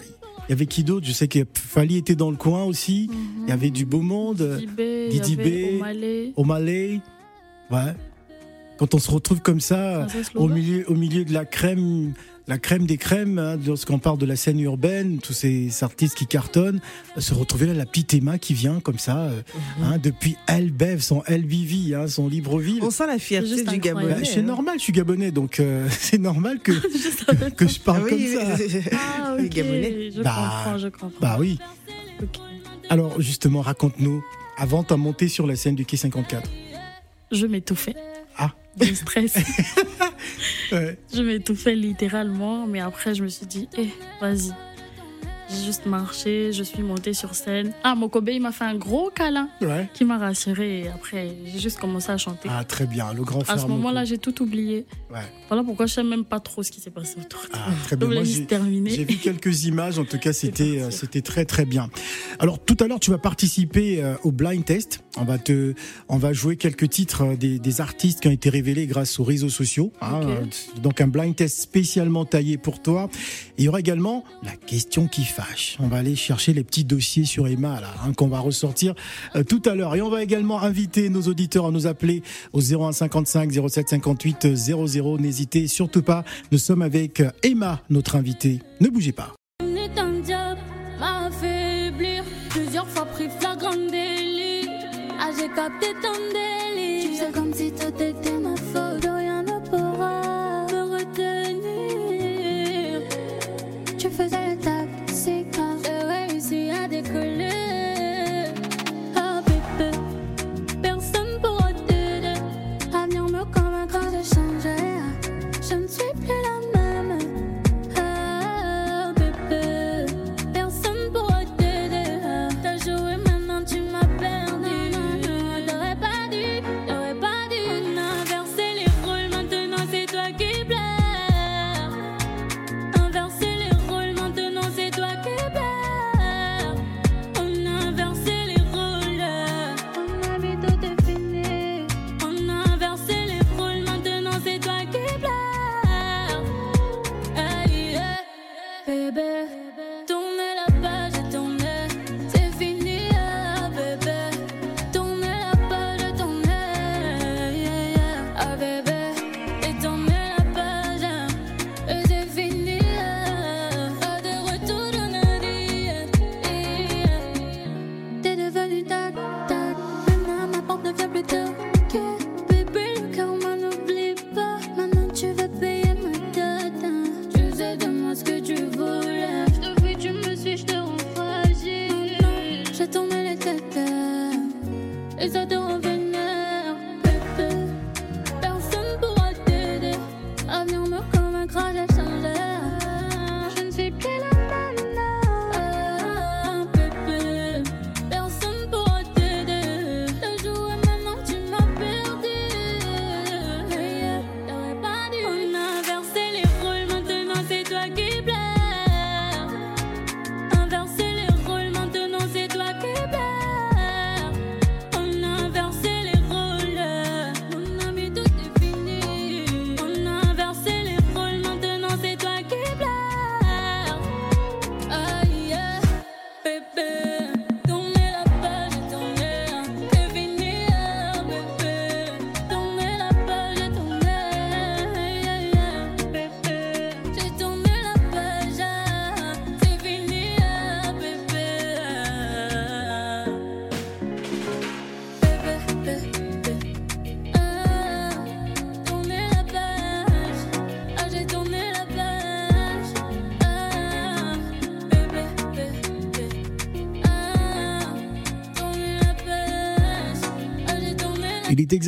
il 0.49 0.53
y 0.53 0.55
avait 0.55 0.67
qui 0.67 0.83
d'autre 0.83 1.07
Je 1.07 1.13
sais 1.13 1.29
que 1.29 1.41
Fali 1.55 1.99
était 1.99 2.15
dans 2.15 2.31
le 2.31 2.37
coin 2.37 2.65
aussi. 2.65 3.11
Il 3.43 3.49
y 3.49 3.53
avait 3.53 3.71
du 3.71 3.85
beau 3.85 4.01
monde. 4.01 4.61
Didi 5.11 5.37
B. 5.37 5.81
Malais. 6.45 7.01
Ouais. 7.71 7.95
Quand 8.79 8.95
on 8.95 8.99
se 8.99 9.11
retrouve 9.11 9.41
comme 9.43 9.61
ça, 9.61 10.07
milieu, 10.49 10.85
au 10.89 10.95
milieu 10.95 11.25
de 11.25 11.33
la 11.33 11.45
crème, 11.45 12.15
la 12.49 12.59
crème 12.59 12.87
des 12.87 12.97
crèmes, 12.97 13.39
hein, 13.39 13.59
lorsqu'on 13.65 13.99
parle 13.99 14.17
de 14.17 14.25
la 14.25 14.35
scène 14.35 14.59
urbaine, 14.59 15.19
tous 15.19 15.35
ces 15.35 15.85
artistes 15.85 16.17
qui 16.17 16.27
cartonnent, 16.27 16.81
euh, 17.17 17.21
se 17.21 17.35
retrouver 17.35 17.67
là, 17.67 17.75
la 17.75 17.85
petite 17.85 18.15
Emma 18.15 18.39
qui 18.39 18.55
vient 18.55 18.81
comme 18.81 18.99
ça, 18.99 19.19
euh, 19.19 19.43
hein, 19.83 19.99
depuis 20.03 20.37
Elbev, 20.47 21.01
son 21.01 21.23
Elbivi, 21.25 21.95
hein, 21.95 22.09
son 22.09 22.27
Libreville. 22.27 22.81
On 22.83 22.91
sent 22.91 23.07
la 23.07 23.19
fierté 23.19 23.49
juste 23.49 23.69
du. 23.69 23.79
Gabonais. 23.79 24.15
Bah, 24.15 24.21
c'est 24.25 24.41
hein. 24.41 24.43
normal, 24.43 24.79
je 24.79 24.85
suis 24.85 24.93
gabonais, 24.95 25.31
donc 25.31 25.61
euh, 25.61 25.87
c'est 25.91 26.19
normal 26.19 26.59
que, 26.61 26.73
que 27.51 27.69
je 27.69 27.81
parle 27.81 28.03
Ah 28.03 28.07
oui, 28.11 28.35
comme 28.35 28.81
ça. 28.81 28.89
Ah, 28.93 29.37
Gabonais. 29.43 30.11
je 30.11 30.23
Bah, 30.23 30.35
comprends, 30.65 30.79
je 30.79 30.89
comprends. 30.89 31.13
Bah 31.21 31.37
oui. 31.39 31.59
Alors 32.89 33.21
justement, 33.21 33.61
raconte-nous, 33.61 34.25
avant 34.57 34.83
ta 34.83 34.97
montée 34.97 35.29
sur 35.29 35.47
la 35.47 35.55
scène 35.55 35.75
du 35.75 35.85
Quai 35.85 35.99
54. 35.99 36.51
Je 37.31 37.47
m'étouffais. 37.47 37.95
Du 38.77 38.95
stress. 38.95 39.37
Ouais. 40.71 40.99
je 41.13 41.23
m'étouffais 41.23 41.75
littéralement, 41.75 42.67
mais 42.67 42.81
après, 42.81 43.15
je 43.15 43.23
me 43.25 43.29
suis 43.29 43.47
dit, 43.47 43.69
eh, 43.77 43.89
vas-y. 44.21 44.53
J'ai 45.51 45.65
juste 45.65 45.87
marché, 45.87 46.53
je 46.53 46.63
suis 46.63 46.83
montée 46.83 47.15
sur 47.15 47.35
scène. 47.35 47.73
Ah, 47.83 47.95
Mokobe, 47.95 48.29
il 48.29 48.41
m'a 48.41 48.53
fait 48.53 48.65
un 48.65 48.75
gros 48.75 49.11
câlin 49.11 49.49
Ouais. 49.63 49.89
qui 49.95 50.05
m'a 50.05 50.19
rassurée. 50.19 50.81
Et 50.81 50.89
après, 50.89 51.35
j'ai 51.47 51.59
juste 51.59 51.79
commencé 51.79 52.11
à 52.11 52.19
chanter. 52.19 52.49
Ah 52.53 52.65
très 52.65 52.87
bien, 52.87 53.13
le 53.15 53.23
grand 53.25 53.41
frère. 53.41 53.57
à 53.57 53.59
ce 53.59 53.67
moment-là, 53.67 54.05
j'ai 54.05 54.19
tout 54.19 54.43
oublié. 54.43 54.85
Ouais. 55.11 55.21
Voilà 55.49 55.65
pourquoi 55.65 55.87
je 55.87 55.95
sais 55.95 56.03
même 56.03 56.25
pas 56.27 56.39
trop 56.41 56.63
ce 56.63 56.71
qui 56.71 56.81
s'est 56.81 56.91
passé 56.91 57.15
autour. 57.19 57.41
Ah, 57.55 57.71
très 57.85 57.97
bien. 57.97 58.09
Moi, 58.09 58.25
j'ai- 58.25 58.45
terminé. 58.45 58.91
J'ai 58.91 59.05
vu 59.05 59.17
quelques 59.23 59.65
images, 59.65 59.99
en 59.99 60.05
tout 60.05 60.19
cas 60.19 60.35
c'était 60.35 60.81
euh, 60.83 60.91
c'était 60.91 61.23
très 61.23 61.47
très 61.47 61.65
bien. 61.65 61.89
Alors 62.39 62.59
tout 62.63 62.77
à 62.81 62.87
l'heure 62.87 63.01
tu 63.01 63.11
vas 63.11 63.19
participer 63.19 64.03
euh, 64.03 64.15
au 64.25 64.33
blind 64.33 64.65
test. 64.65 65.01
On 65.17 65.25
va 65.25 65.39
te 65.39 65.73
on 66.11 66.19
va 66.19 66.33
jouer 66.35 66.57
quelques 66.57 66.91
titres 66.91 67.23
euh, 67.23 67.37
des, 67.37 67.59
des 67.59 67.81
artistes 67.81 68.21
qui 68.21 68.29
ont 68.29 68.33
été 68.33 68.51
révélés 68.51 68.87
grâce 68.87 69.19
aux 69.19 69.25
réseaux 69.25 69.49
sociaux. 69.49 69.93
hein. 70.03 70.21
Donc 70.83 71.01
un 71.01 71.09
blind 71.09 71.35
test 71.35 71.59
spécialement 71.59 72.27
taillé 72.27 72.59
pour 72.59 72.83
toi. 72.83 73.09
Et 73.57 73.63
il 73.63 73.65
y 73.65 73.69
aura 73.69 73.81
également 73.81 74.25
la 74.43 74.53
question 74.57 75.09
qui 75.09 75.25
On 75.81 75.89
va 75.89 75.99
aller 75.99 76.17
chercher 76.17 76.53
les 76.53 76.65
petits 76.65 76.85
dossiers 76.85 77.25
sur 77.25 77.47
Emma 77.47 77.81
là 77.81 77.95
hein, 78.05 78.13
qu'on 78.13 78.29
va 78.29 78.41
ressortir 78.41 78.95
euh, 79.37 79.45
tout 79.45 79.63
à 79.67 79.75
l'heure. 79.75 79.95
Et 79.95 80.03
on 80.03 80.11
va 80.11 80.23
également 80.23 80.61
inviter 80.63 81.09
nos 81.09 81.23
auditeurs 81.23 81.67
à 81.67 81.71
nous 81.71 81.87
appeler 81.87 82.23
au 82.53 82.61
01 82.61 82.93
55 82.93 83.53
07 83.69 83.89
58 83.89 84.55
00. 84.55 85.19
N'hésitez 85.19 85.67
surtout 85.69 86.03
pas. 86.03 86.25
Nous 86.53 86.59
sommes 86.59 86.83
avec 86.83 87.21
euh, 87.21 87.31
Emma, 87.43 87.81
notre 87.91 88.17
invitée. 88.17 88.61
Ne 88.81 88.89
bougez 88.89 89.13
pas. 89.13 89.35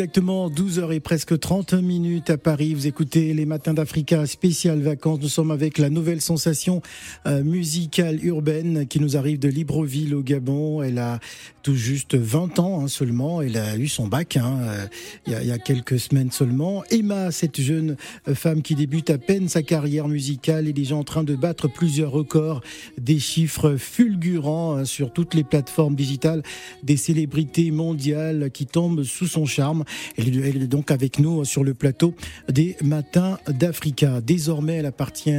Exactement 0.01 0.49
12h 0.49 0.95
et 0.95 1.01
presque 1.01 1.39
30 1.39 1.75
minutes 1.75 2.31
à 2.31 2.39
Paris. 2.39 2.73
Vous 2.73 2.87
écoutez 2.87 3.35
les 3.35 3.45
matins 3.45 3.75
d'Africa 3.75 4.25
spécial 4.25 4.81
vacances. 4.81 5.19
Nous 5.21 5.29
sommes 5.29 5.51
avec 5.51 5.77
la 5.77 5.91
nouvelle 5.91 6.23
sensation 6.23 6.81
euh, 7.27 7.45
musicale 7.45 8.25
urbaine 8.25 8.87
qui 8.87 8.99
nous 8.99 9.19
arrive 9.19 9.39
de 9.39 9.49
Libreville 9.49 10.15
au 10.15 10.23
Gabon. 10.23 10.83
Elle 10.83 10.99
a 10.99 11.21
tout 11.63 11.75
juste 11.75 12.15
20 12.15 12.59
ans 12.61 12.81
hein, 12.81 12.89
seulement. 12.89 13.43
Elle 13.43 13.59
a 13.59 13.77
eu 13.77 13.89
son 13.89 14.09
bac 14.09 14.39
hein, 14.39 14.61
euh, 14.63 14.87
il 15.27 15.35
y, 15.35 15.37
a, 15.37 15.43
il 15.43 15.49
y 15.49 15.53
a 15.53 15.59
quelques 15.59 16.01
semaines 16.01 16.31
seulement. 16.31 16.83
Emma, 16.91 17.31
cette 17.31 17.61
jeune 17.61 17.99
euh, 18.27 18.35
femme 18.35 18.63
qui 18.63 18.77
débute 18.77 19.11
à 19.11 19.19
peine 19.19 19.49
sa 19.49 19.63
carrière 19.63 20.09
musicale, 20.09 20.67
est 20.67 20.73
déjà 20.73 20.97
en 20.97 21.05
train 21.05 21.25
de 21.25 21.35
battre 21.35 21.69
plusieurs 21.69 22.11
records, 22.11 22.63
des 22.97 23.19
chiffres 23.19 23.77
fulgurants 23.77 24.77
hein, 24.77 24.85
sur 24.87 25.13
toutes 25.13 25.35
les 25.35 25.45
plateformes 25.45 25.95
digitales, 25.95 26.43
des 26.83 26.97
célébrités 26.97 27.71
mondiales 27.71 28.51
qui 28.51 28.65
tombent 28.65 29.03
sous 29.03 29.27
son 29.27 29.45
charme. 29.45 29.85
Elle, 30.17 30.29
est- 30.37 30.49
elle 30.51 30.63
est 30.63 30.67
donc 30.67 30.91
avec 30.91 31.19
nous 31.19 31.45
sur 31.45 31.65
le 31.65 31.75
plateau 31.75 32.15
des 32.49 32.77
Matins 32.83 33.39
d'Africa. 33.49 34.21
Désormais, 34.21 34.75
elle 34.77 34.87
appartient 34.87 35.35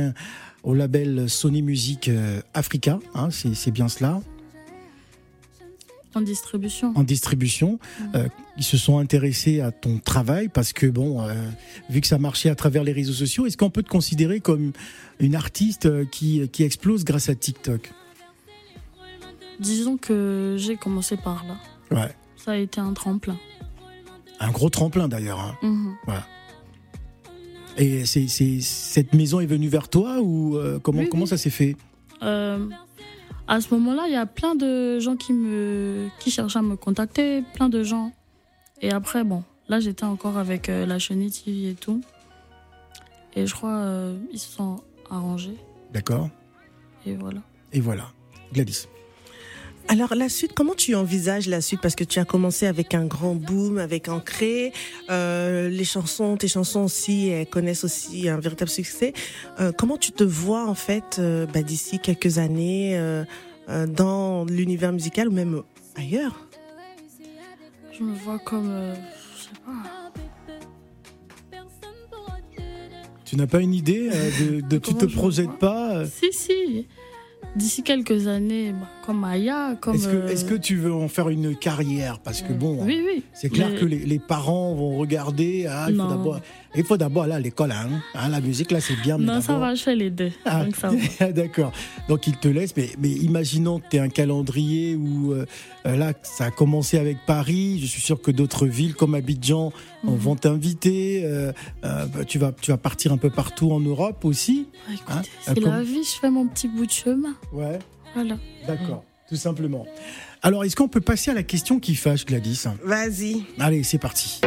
au 0.63 0.73
label 0.73 1.29
Sony 1.29 1.61
Music 1.61 2.07
euh, 2.07 2.39
Africa, 2.53 2.99
hein, 3.15 3.29
c'est 3.31 3.71
bien 3.71 3.87
cela, 3.87 4.21
En 6.13 6.21
distribution. 6.21 6.91
en 6.95 7.03
distribution. 7.03 7.79
Euh, 8.15 8.27
ils 8.57 8.63
se 8.63 8.77
sont 8.77 8.99
intéressés 8.99 9.61
à 9.61 9.71
ton 9.71 9.97
travail 9.97 10.49
parce 10.49 10.71
que, 10.73 10.85
bon, 10.85 11.21
euh, 11.21 11.33
vu 11.89 11.99
que 12.01 12.07
ça 12.07 12.17
marchait 12.19 12.49
à 12.49 12.55
travers 12.55 12.83
les 12.83 12.91
réseaux 12.91 13.13
sociaux, 13.13 13.47
est-ce 13.47 13.57
qu'on 13.57 13.69
peut 13.71 13.81
te 13.81 13.89
considérer 13.89 14.39
comme 14.39 14.71
une 15.19 15.35
artiste 15.35 16.09
qui, 16.11 16.47
qui 16.49 16.63
explose 16.63 17.05
grâce 17.05 17.29
à 17.29 17.33
TikTok? 17.35 17.91
Disons 19.59 19.97
que 19.97 20.55
j'ai 20.59 20.75
commencé 20.75 21.17
par 21.17 21.45
là. 21.47 21.57
Ouais. 21.97 22.11
Ça 22.35 22.51
a 22.51 22.57
été 22.57 22.81
un 22.81 22.93
tremplin. 22.93 23.37
Un 24.43 24.49
gros 24.51 24.69
tremplin 24.69 25.08
d'ailleurs. 25.08 25.39
hein. 25.39 25.56
Mhm. 25.62 25.95
Et 27.77 28.06
c'est, 28.06 28.27
cette 28.27 29.13
maison 29.13 29.39
est 29.39 29.45
venue 29.45 29.69
vers 29.69 29.88
toi 29.88 30.17
ou 30.21 30.58
euh, 30.58 30.77
comment, 30.80 30.99
Oui, 31.01 31.10
comment 31.10 31.23
oui. 31.23 31.30
ça 31.30 31.38
s'est 31.38 31.49
fait? 31.49 31.77
Euh, 32.21 32.67
à 33.47 33.62
ce 33.62 33.73
moment-là, 33.73 34.04
il 34.08 34.13
y 34.13 34.17
a 34.17 34.25
plein 34.25 34.56
de 34.56 34.99
gens 34.99 35.15
qui 35.15 35.32
me 35.32 36.10
qui 36.19 36.32
cherchaient 36.32 36.60
à 36.60 36.63
me 36.63 36.75
contacter, 36.75 37.43
plein 37.54 37.69
de 37.69 37.82
gens. 37.84 38.12
Et 38.82 38.91
après, 38.91 39.23
bon, 39.23 39.43
là 39.69 39.80
j'étais 39.80 40.04
encore 40.04 40.38
avec 40.38 40.67
euh, 40.69 40.86
la 40.86 40.99
chenille 40.99 41.32
TV 41.32 41.69
et 41.69 41.75
tout. 41.75 42.01
Et 43.36 43.47
je 43.47 43.54
crois 43.56 43.86
ils 44.34 44.39
se 44.39 44.49
sont 44.51 44.82
arrangés. 45.10 45.56
D'accord 45.93 46.30
Et 47.06 47.15
voilà. 47.15 47.39
Et 47.71 47.80
voilà. 47.80 48.08
Gladys. 48.51 48.88
Alors 49.88 50.15
la 50.15 50.30
suite, 50.30 50.54
comment 50.54 50.74
tu 50.74 50.96
envisages 50.96 51.48
la 51.48 51.60
suite? 51.60 51.82
Parce 51.82 51.96
que 51.96 52.06
tu 52.06 52.20
as 52.20 52.26
commencé 52.26 52.65
avec 52.65 52.94
un 52.94 53.06
grand 53.06 53.36
boom, 53.36 53.78
avec 53.78 54.08
Ancré. 54.08 54.72
Euh, 55.10 55.67
les 55.67 55.84
chansons, 55.84 56.38
tes 56.38 56.48
chansons 56.48 56.86
aussi, 56.86 57.28
elles 57.28 57.46
connaissent 57.48 57.84
aussi 57.84 58.30
un 58.30 58.39
véritable 58.39 58.70
succès. 58.72 59.12
Euh, 59.60 59.74
comment 59.78 59.98
tu 59.98 60.13
te 60.13 60.24
vois 60.24 60.65
en 60.65 60.76
fait 60.76 61.17
euh, 61.20 61.46
bah, 61.46 61.62
d'ici 61.62 62.00
quelques 62.00 62.38
années 62.38 62.98
euh, 62.98 63.26
euh, 63.67 63.86
dans 63.86 64.46
l'univers 64.46 64.94
musical 64.94 65.28
ou 65.28 65.32
même 65.34 65.62
ailleurs? 65.98 66.48
Je 67.91 68.04
me 68.04 68.13
vois 68.13 68.39
comme. 68.39 68.70
euh, 68.70 68.96
je 69.38 69.44
sais 69.44 69.50
pas. 69.65 69.72
Tu 73.26 73.36
n'as 73.38 73.48
pas 73.48 73.60
une 73.62 73.74
idée 73.74 74.10
euh, 74.12 74.30
de, 74.39 74.62
de- 74.62 74.78
Tu 74.80 74.94
te 74.94 75.06
projettes 75.06 75.58
pas 75.60 75.96
euh, 75.98 76.06
Si, 76.06 76.34
si. 76.34 76.88
d'ici 77.56 77.82
quelques 77.82 78.28
années, 78.28 78.74
bah, 78.74 78.88
comme 79.12 79.24
Aya, 79.24 79.76
comme. 79.80 79.95
Est-ce 79.95 80.08
que, 80.08 80.15
euh, 80.15 80.28
est-ce 80.28 80.45
que 80.45 80.56
tu 80.56 80.76
veux 80.78 80.93
en 80.93 81.08
faire 81.08 81.30
une 81.30 81.56
carrière? 81.56 82.19
Parce 82.19 82.41
que 82.41 82.54
bon, 82.54 82.78
Oui, 82.86 83.02
oui. 83.06 83.24
c'est 83.34 83.50
clair 83.50 83.69
Mais- 83.74 83.80
que 83.80 83.86
les, 83.86 84.00
les 84.00 84.19
parents 84.19 84.74
vont 84.74 84.97
regarder. 84.97 85.67
ah, 85.69 85.88
il 85.89 85.95
faut 85.95 86.08
d'abord, 86.08 86.39
il 86.76 86.84
faut 86.84 86.97
d'abord 86.97 87.24
aller 87.24 87.34
à 87.34 87.39
l'école. 87.39 87.71
Hein, 87.71 87.89
Hein, 88.15 88.30
la 88.30 88.41
musique 88.41 88.71
là, 88.71 88.80
c'est 88.82 88.95
bien. 89.02 89.17
mais 89.17 89.26
Non, 89.26 89.41
ça 89.41 89.58
va, 89.58 89.76
je 89.76 89.84
fais 89.84 89.95
les 89.95 90.10
deux. 90.10 90.32
Ah, 90.45 90.63
Donc 90.65 90.76
ça 90.76 90.89
va. 91.19 91.32
D'accord. 91.32 91.71
Donc 92.10 92.28
il 92.28 92.38
te 92.38 92.47
laisse, 92.47 92.76
mais, 92.78 92.89
mais 93.00 93.10
imaginons 93.10 93.80
que 93.80 93.86
tu 93.91 94.00
un 94.00 94.10
calendrier 94.10 94.95
où 94.95 95.32
euh, 95.34 95.45
euh, 95.86 95.95
là, 95.95 96.13
ça 96.24 96.45
a 96.45 96.52
commencé 96.52 96.97
avec 96.97 97.17
Paris. 97.26 97.80
Je 97.82 97.86
suis 97.86 98.02
sûr 98.02 98.21
que 98.21 98.32
d'autres 98.32 98.65
villes 98.67 98.95
comme 98.95 99.15
Abidjan 99.15 99.71
Mhm. 100.04 100.15
vont 100.15 100.36
t'inviter. 100.36 101.21
euh, 101.26 101.52
euh, 101.86 102.06
bah, 102.08 102.26
tu, 102.26 102.39
vas, 102.39 102.52
tu 102.60 102.71
vas 102.71 102.78
partir 102.78 103.12
un 103.13 103.17
peu 103.17 103.30
partout 103.30 103.71
en 103.71 103.80
Europe 103.80 104.26
aussi. 104.26 104.67
Bah, 104.88 104.93
écoutez, 104.95 105.13
Hein, 105.13 105.21
c'est 105.41 105.60
comme- 105.60 105.71
la 105.71 105.84
vie, 105.84 106.04
je 106.04 106.19
fais 106.19 106.30
mon 106.32 106.47
petit 106.47 106.67
bout 106.67 106.86
de 106.86 106.91
chemin. 106.91 107.36
Ouais, 107.54 107.78
Voilà. 108.13 108.38
d'accord, 108.67 109.04
tout 109.30 109.36
simplement. 109.36 109.86
Alors, 110.41 110.63
est-ce 110.63 110.76
qu'on 110.76 110.88
peut 110.88 111.02
passer 111.02 111.32
à 111.32 111.34
la 111.34 111.43
question 111.43 111.80
qui 111.80 111.95
fâche, 111.95 112.26
Gladys? 112.26 112.63
Vas-y. 112.84 113.43
Allez, 113.60 113.84
c'est 113.84 113.97
parti. 114.00 114.41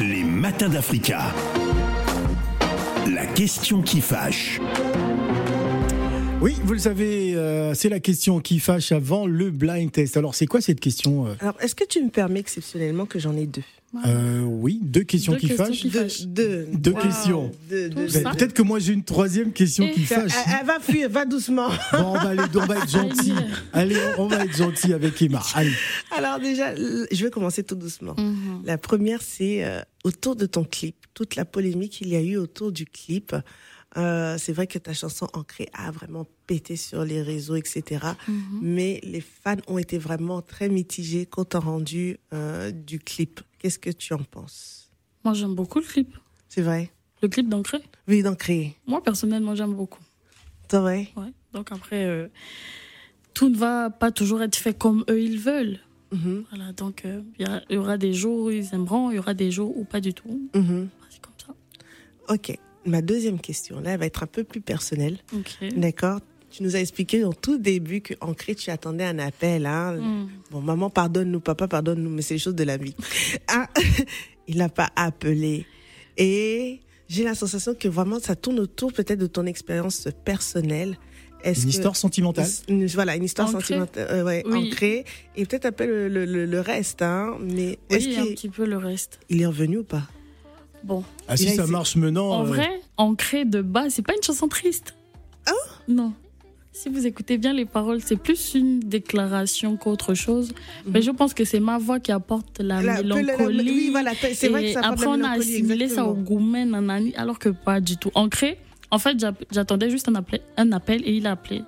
Les 0.00 0.22
matins 0.24 0.68
d'Africa. 0.68 1.32
La 3.12 3.26
question 3.26 3.82
qui 3.82 4.00
fâche. 4.00 4.60
Oui, 6.42 6.54
vous 6.64 6.74
le 6.74 6.78
savez, 6.78 7.34
euh, 7.34 7.72
c'est 7.74 7.88
la 7.88 7.98
question 7.98 8.40
qui 8.40 8.58
fâche 8.60 8.92
avant 8.92 9.26
le 9.26 9.50
blind 9.50 9.90
test. 9.90 10.16
Alors, 10.16 10.34
c'est 10.34 10.46
quoi 10.46 10.60
cette 10.60 10.80
question 10.80 11.26
euh? 11.26 11.34
Alors, 11.40 11.56
est-ce 11.60 11.74
que 11.74 11.84
tu 11.84 12.02
me 12.04 12.10
permets 12.10 12.40
exceptionnellement 12.40 13.06
que 13.06 13.18
j'en 13.18 13.34
ai 13.36 13.46
deux? 13.46 13.62
Euh, 14.04 14.42
Oui, 14.42 14.80
deux 14.82 15.02
questions 15.04 15.32
Deux 15.32 15.38
qui 15.38 15.46
questions 15.48 15.66
fâchent. 15.66 15.78
qui 15.80 15.90
Deux. 15.90 16.00
fâchent. 16.02 16.22
Deux. 16.26 16.66
Deux 16.72 16.90
Wow. 16.92 17.00
questions. 17.00 17.52
Peut-être 17.70 18.52
que 18.52 18.62
moi 18.62 18.78
j'ai 18.78 18.92
une 18.92 19.04
troisième 19.04 19.52
question 19.52 19.86
Et- 19.86 19.92
qui 19.92 20.00
fâche. 20.04 20.32
elle 20.60 20.66
va 20.66 20.80
fuir, 20.80 21.08
va 21.08 21.24
doucement. 21.24 21.68
Bon, 21.92 21.98
on 22.04 22.12
va, 22.14 22.30
aller- 22.30 22.42
on 22.54 22.66
va 22.66 22.76
être 22.78 22.90
gentil. 22.90 23.32
Allez, 23.72 23.96
on 24.18 24.26
va 24.26 24.44
être 24.44 24.56
gentil 24.56 24.92
avec 24.92 25.20
Emma. 25.22 25.42
Allez. 25.54 25.72
Alors 26.16 26.38
déjà, 26.40 26.74
je 26.74 27.22
vais 27.24 27.30
commencer 27.30 27.62
tout 27.62 27.74
doucement. 27.76 28.14
Mhm. 28.18 28.62
La 28.64 28.78
première, 28.78 29.22
c'est 29.22 29.64
euh, 29.64 29.80
autour 30.04 30.34
de 30.36 30.46
ton 30.46 30.64
clip, 30.64 30.96
toute 31.14 31.36
la 31.36 31.44
polémique 31.44 31.92
qu'il 31.92 32.08
y 32.08 32.16
a 32.16 32.20
eu 32.20 32.36
autour 32.36 32.72
du 32.72 32.86
clip. 32.86 33.34
Euh, 33.96 34.36
c'est 34.38 34.52
vrai 34.52 34.66
que 34.66 34.78
ta 34.78 34.92
chanson 34.92 35.26
Ancrée 35.32 35.68
a 35.72 35.90
vraiment 35.90 36.26
pété 36.46 36.76
sur 36.76 37.02
les 37.04 37.22
réseaux, 37.22 37.56
etc. 37.56 38.00
Mhm. 38.28 38.34
Mais 38.60 39.00
les 39.04 39.22
fans 39.22 39.56
ont 39.68 39.78
été 39.78 39.96
vraiment 39.96 40.42
très 40.42 40.68
mitigés 40.68 41.24
quant 41.24 41.46
au 41.54 41.60
rendu 41.60 42.18
euh, 42.34 42.72
du 42.72 42.98
clip. 42.98 43.40
Qu'est-ce 43.66 43.80
que 43.80 43.90
tu 43.90 44.14
en 44.14 44.22
penses? 44.22 44.92
Moi, 45.24 45.34
j'aime 45.34 45.56
beaucoup 45.56 45.80
le 45.80 45.84
clip. 45.84 46.16
C'est 46.48 46.62
vrai? 46.62 46.92
Le 47.20 47.26
clip 47.26 47.48
d'Ancré. 47.48 47.78
Oui, 48.06 48.22
d'Ancrée. 48.22 48.76
Moi, 48.86 49.02
personnellement, 49.02 49.56
j'aime 49.56 49.74
beaucoup. 49.74 50.04
C'est 50.70 50.78
vrai? 50.78 51.08
Ouais. 51.16 51.32
Donc 51.52 51.72
après, 51.72 52.04
euh, 52.04 52.28
tout 53.34 53.48
ne 53.48 53.56
va 53.56 53.90
pas 53.90 54.12
toujours 54.12 54.40
être 54.40 54.54
fait 54.54 54.72
comme 54.72 55.04
eux, 55.10 55.20
ils 55.20 55.40
veulent. 55.40 55.80
Mhm, 56.12 56.44
Voilà, 56.50 56.70
donc 56.74 57.04
euh, 57.04 57.22
il 57.40 57.48
y, 57.70 57.76
aura 57.76 57.98
des 57.98 58.14
jours 58.14 58.44
où 58.44 58.50
ils 58.52 58.72
aimeront, 58.72 59.10
il 59.10 59.16
y 59.16 59.18
aura 59.18 59.34
des 59.34 59.50
jours 59.50 59.76
où 59.76 59.82
pas 59.82 60.00
du 60.00 60.14
tout. 60.14 60.48
mhm. 60.54 60.88
C'est 61.10 61.20
comme 61.20 61.34
ça. 61.44 62.32
Ok. 62.32 62.56
Ma 62.84 63.02
deuxième 63.02 63.40
question, 63.40 63.80
là, 63.80 63.94
elle 63.94 63.98
va 63.98 64.06
être 64.06 64.22
un 64.22 64.28
peu 64.28 64.44
plus 64.44 64.60
personnelle. 64.60 65.18
Ok. 65.34 65.58
D'accord? 65.74 66.20
Tu 66.56 66.62
nous 66.62 66.74
as 66.74 66.80
expliqué 66.80 67.22
au 67.22 67.34
tout 67.34 67.58
début 67.58 68.00
qu'Ancré, 68.00 68.54
tu 68.54 68.70
attendais 68.70 69.04
un 69.04 69.18
appel. 69.18 69.66
Hein, 69.66 69.96
Mm. 69.96 70.28
Bon, 70.50 70.62
maman, 70.62 70.88
pardonne-nous, 70.88 71.40
papa, 71.40 71.68
pardonne-nous, 71.68 72.08
mais 72.08 72.22
c'est 72.22 72.32
les 72.32 72.40
choses 72.40 72.54
de 72.54 72.64
la 72.64 72.78
vie. 72.78 72.94
Ah, 73.48 73.68
il 74.48 74.56
n'a 74.56 74.70
pas 74.70 74.88
appelé. 74.96 75.66
Et 76.16 76.80
j'ai 77.10 77.24
la 77.24 77.34
sensation 77.34 77.74
que 77.74 77.88
vraiment, 77.88 78.18
ça 78.20 78.36
tourne 78.36 78.58
autour 78.58 78.94
peut-être 78.94 79.18
de 79.18 79.26
ton 79.26 79.44
expérience 79.44 80.08
personnelle. 80.24 80.96
Est-ce 81.44 81.60
Une 81.60 81.64
que- 81.66 81.70
histoire 81.72 81.94
sentimentale. 81.94 82.48
Une- 82.68 82.86
voilà, 82.86 83.16
une 83.16 83.24
histoire 83.24 83.48
Ancrée. 83.48 83.60
sentimentale, 83.60 84.08
euh, 84.10 84.24
ouais, 84.24 84.42
Oui. 84.46 84.68
ancrée. 84.70 85.04
Et 85.36 85.44
peut-être 85.44 85.66
un 85.66 85.72
peu 85.72 86.08
le, 86.08 86.24
le- 86.24 86.60
reste, 86.60 87.02
hein. 87.02 87.36
Mais 87.38 87.78
est-ce 87.90 88.06
Oui, 88.08 88.16
un 88.16 88.22
qu'il 88.24 88.34
petit 88.34 88.48
peu 88.48 88.64
le 88.64 88.78
reste. 88.78 89.20
il 89.28 89.42
est 89.42 89.46
revenu 89.46 89.78
ou 89.78 89.84
pas? 89.84 90.04
Bon, 90.84 91.04
Ah, 91.28 91.36
si 91.36 91.50
ça 91.54 91.66
marche 91.66 91.96
maintenant. 91.96 92.30
en 92.30 92.44
euh, 92.44 92.48
vrai, 92.48 92.80
Ancré 92.96 93.44
de 93.44 93.60
base, 93.60 93.92
c'est 93.92 94.00
pas 94.06 94.14
une 94.16 94.22
chanson 94.22 94.48
triste. 94.48 94.94
Ah? 95.46 95.52
Non. 95.86 96.14
Si 96.78 96.90
vous 96.90 97.06
écoutez 97.06 97.38
bien 97.38 97.54
les 97.54 97.64
paroles, 97.64 98.00
c'est 98.04 98.16
plus 98.16 98.54
une 98.54 98.80
déclaration 98.80 99.78
qu'autre 99.78 100.12
chose. 100.12 100.52
Mais 100.86 101.00
je 101.00 101.10
pense 101.10 101.32
que 101.32 101.44
c'est 101.46 101.58
ma 101.58 101.78
voix 101.78 102.00
qui 102.00 102.12
apporte 102.12 102.58
la, 102.60 102.82
La- 102.82 102.96
peu 102.96 103.02
la- 103.02 103.14
la- 103.14 103.22
mélancolie. 103.22 103.70
oui, 103.70 103.88
voilà, 103.90 104.12
c'est 104.14 104.48
vrai 104.48 104.64
que 104.66 104.72
ça 104.72 104.80
apporte 104.80 104.92
après, 105.04 105.06
on 105.06 105.24
a 105.24 105.30
assimilé 105.30 105.88
ça 105.88 106.04
au 106.04 106.12
gourmet, 106.14 106.66
nanani, 106.66 107.14
alors 107.16 107.38
que 107.38 107.48
pas 107.48 107.80
du 107.80 107.96
tout. 107.96 108.10
Ancré, 108.14 108.58
en 108.90 108.98
fait, 108.98 109.16
j'attendais 109.50 109.88
juste 109.88 110.08
un 110.10 110.16
appel, 110.16 110.40
un 110.58 110.70
appel 110.72 111.00
et 111.08 111.12
il 111.16 111.26
a 111.26 111.32
appelé. 111.32 111.62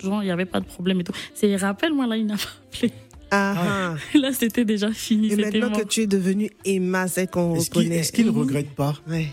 Genre, 0.00 0.22
il 0.22 0.26
n'y 0.26 0.30
avait 0.30 0.46
pas 0.46 0.60
de 0.60 0.66
problème 0.66 1.00
et 1.00 1.04
tout. 1.04 1.12
C'est 1.34 1.56
rappelle-moi, 1.56 2.06
là, 2.06 2.16
il 2.16 2.26
n'a 2.26 2.36
pas 2.36 2.48
appelé. 2.72 2.92
Ah, 3.32 3.54
ah. 3.58 3.96
Là, 4.18 4.32
c'était 4.32 4.64
déjà 4.64 4.92
fini. 4.92 5.32
Et 5.32 5.36
maintenant 5.36 5.70
mort. 5.70 5.80
que 5.80 5.84
tu 5.88 6.02
es 6.02 6.06
devenu 6.06 6.50
Emma, 6.64 7.08
c'est 7.08 7.28
qu'on 7.28 7.54
qu'il 7.58 7.68
reconnaît. 7.80 7.96
est-ce 7.96 8.12
qu'il 8.12 8.26
ne 8.26 8.30
Mhm. 8.30 8.38
regrette 8.38 8.70
pas? 8.70 8.94
Ouais. 9.08 9.26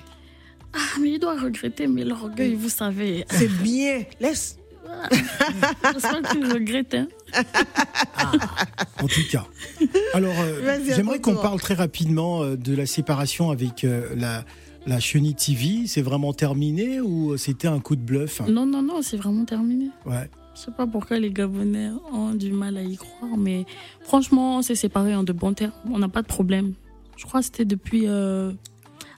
Ah, 0.74 0.80
mais 1.00 1.12
il 1.12 1.20
doit 1.20 1.40
regretter, 1.40 1.86
mais 1.86 2.04
l'orgueil, 2.04 2.56
vous 2.56 2.70
savez. 2.70 3.26
C'est 3.30 3.52
bien. 3.62 4.04
Laisse. 4.20 4.58
J'espère 5.94 6.22
qu'il 6.32 6.52
regrette. 6.52 6.94
Hein. 6.94 7.08
En 9.02 9.08
tout 9.08 9.22
cas. 9.30 9.46
Alors, 10.14 10.34
euh, 10.40 10.80
j'aimerais 10.88 11.20
qu'on 11.20 11.36
parle 11.36 11.60
très 11.60 11.74
rapidement 11.74 12.44
euh, 12.44 12.56
de 12.56 12.76
la 12.76 12.86
séparation 12.86 13.52
avec 13.52 13.84
euh, 13.84 14.14
la, 14.16 14.44
la 14.86 15.00
chenille 15.00 15.36
TV. 15.36 15.88
C'est 15.88 16.02
vraiment 16.02 16.34
terminé 16.34 17.02
ou 17.02 17.38
c'était 17.38 17.68
un 17.68 17.80
coup 17.80 17.96
de 17.96 18.02
bluff? 18.02 18.42
Non, 18.48 18.66
non, 18.66 18.82
non, 18.82 19.02
c'est 19.02 19.18
vraiment 19.18 19.46
terminé. 19.46 19.90
Ouais. 20.06 20.30
Je 20.56 20.62
sais 20.62 20.72
pas 20.72 20.86
pourquoi 20.86 21.18
les 21.18 21.32
Gabonais 21.32 21.90
ont 22.14 22.34
du 22.34 22.52
mal 22.52 22.78
à 22.78 22.84
y 22.84 22.98
croire, 22.98 23.38
mais 23.38 23.66
franchement, 24.02 24.58
on 24.58 24.62
s'est 24.62 24.76
séparés 24.76 25.16
en 25.16 25.24
de 25.24 25.32
bons 25.32 25.54
termes. 25.54 25.72
On 25.90 25.98
n'a 25.98 26.10
pas 26.10 26.22
de 26.22 26.28
problème. 26.28 26.74
Je 27.16 27.26
crois 27.26 27.40
que 27.40 27.46
c'était 27.46 27.66
depuis. 27.66 28.06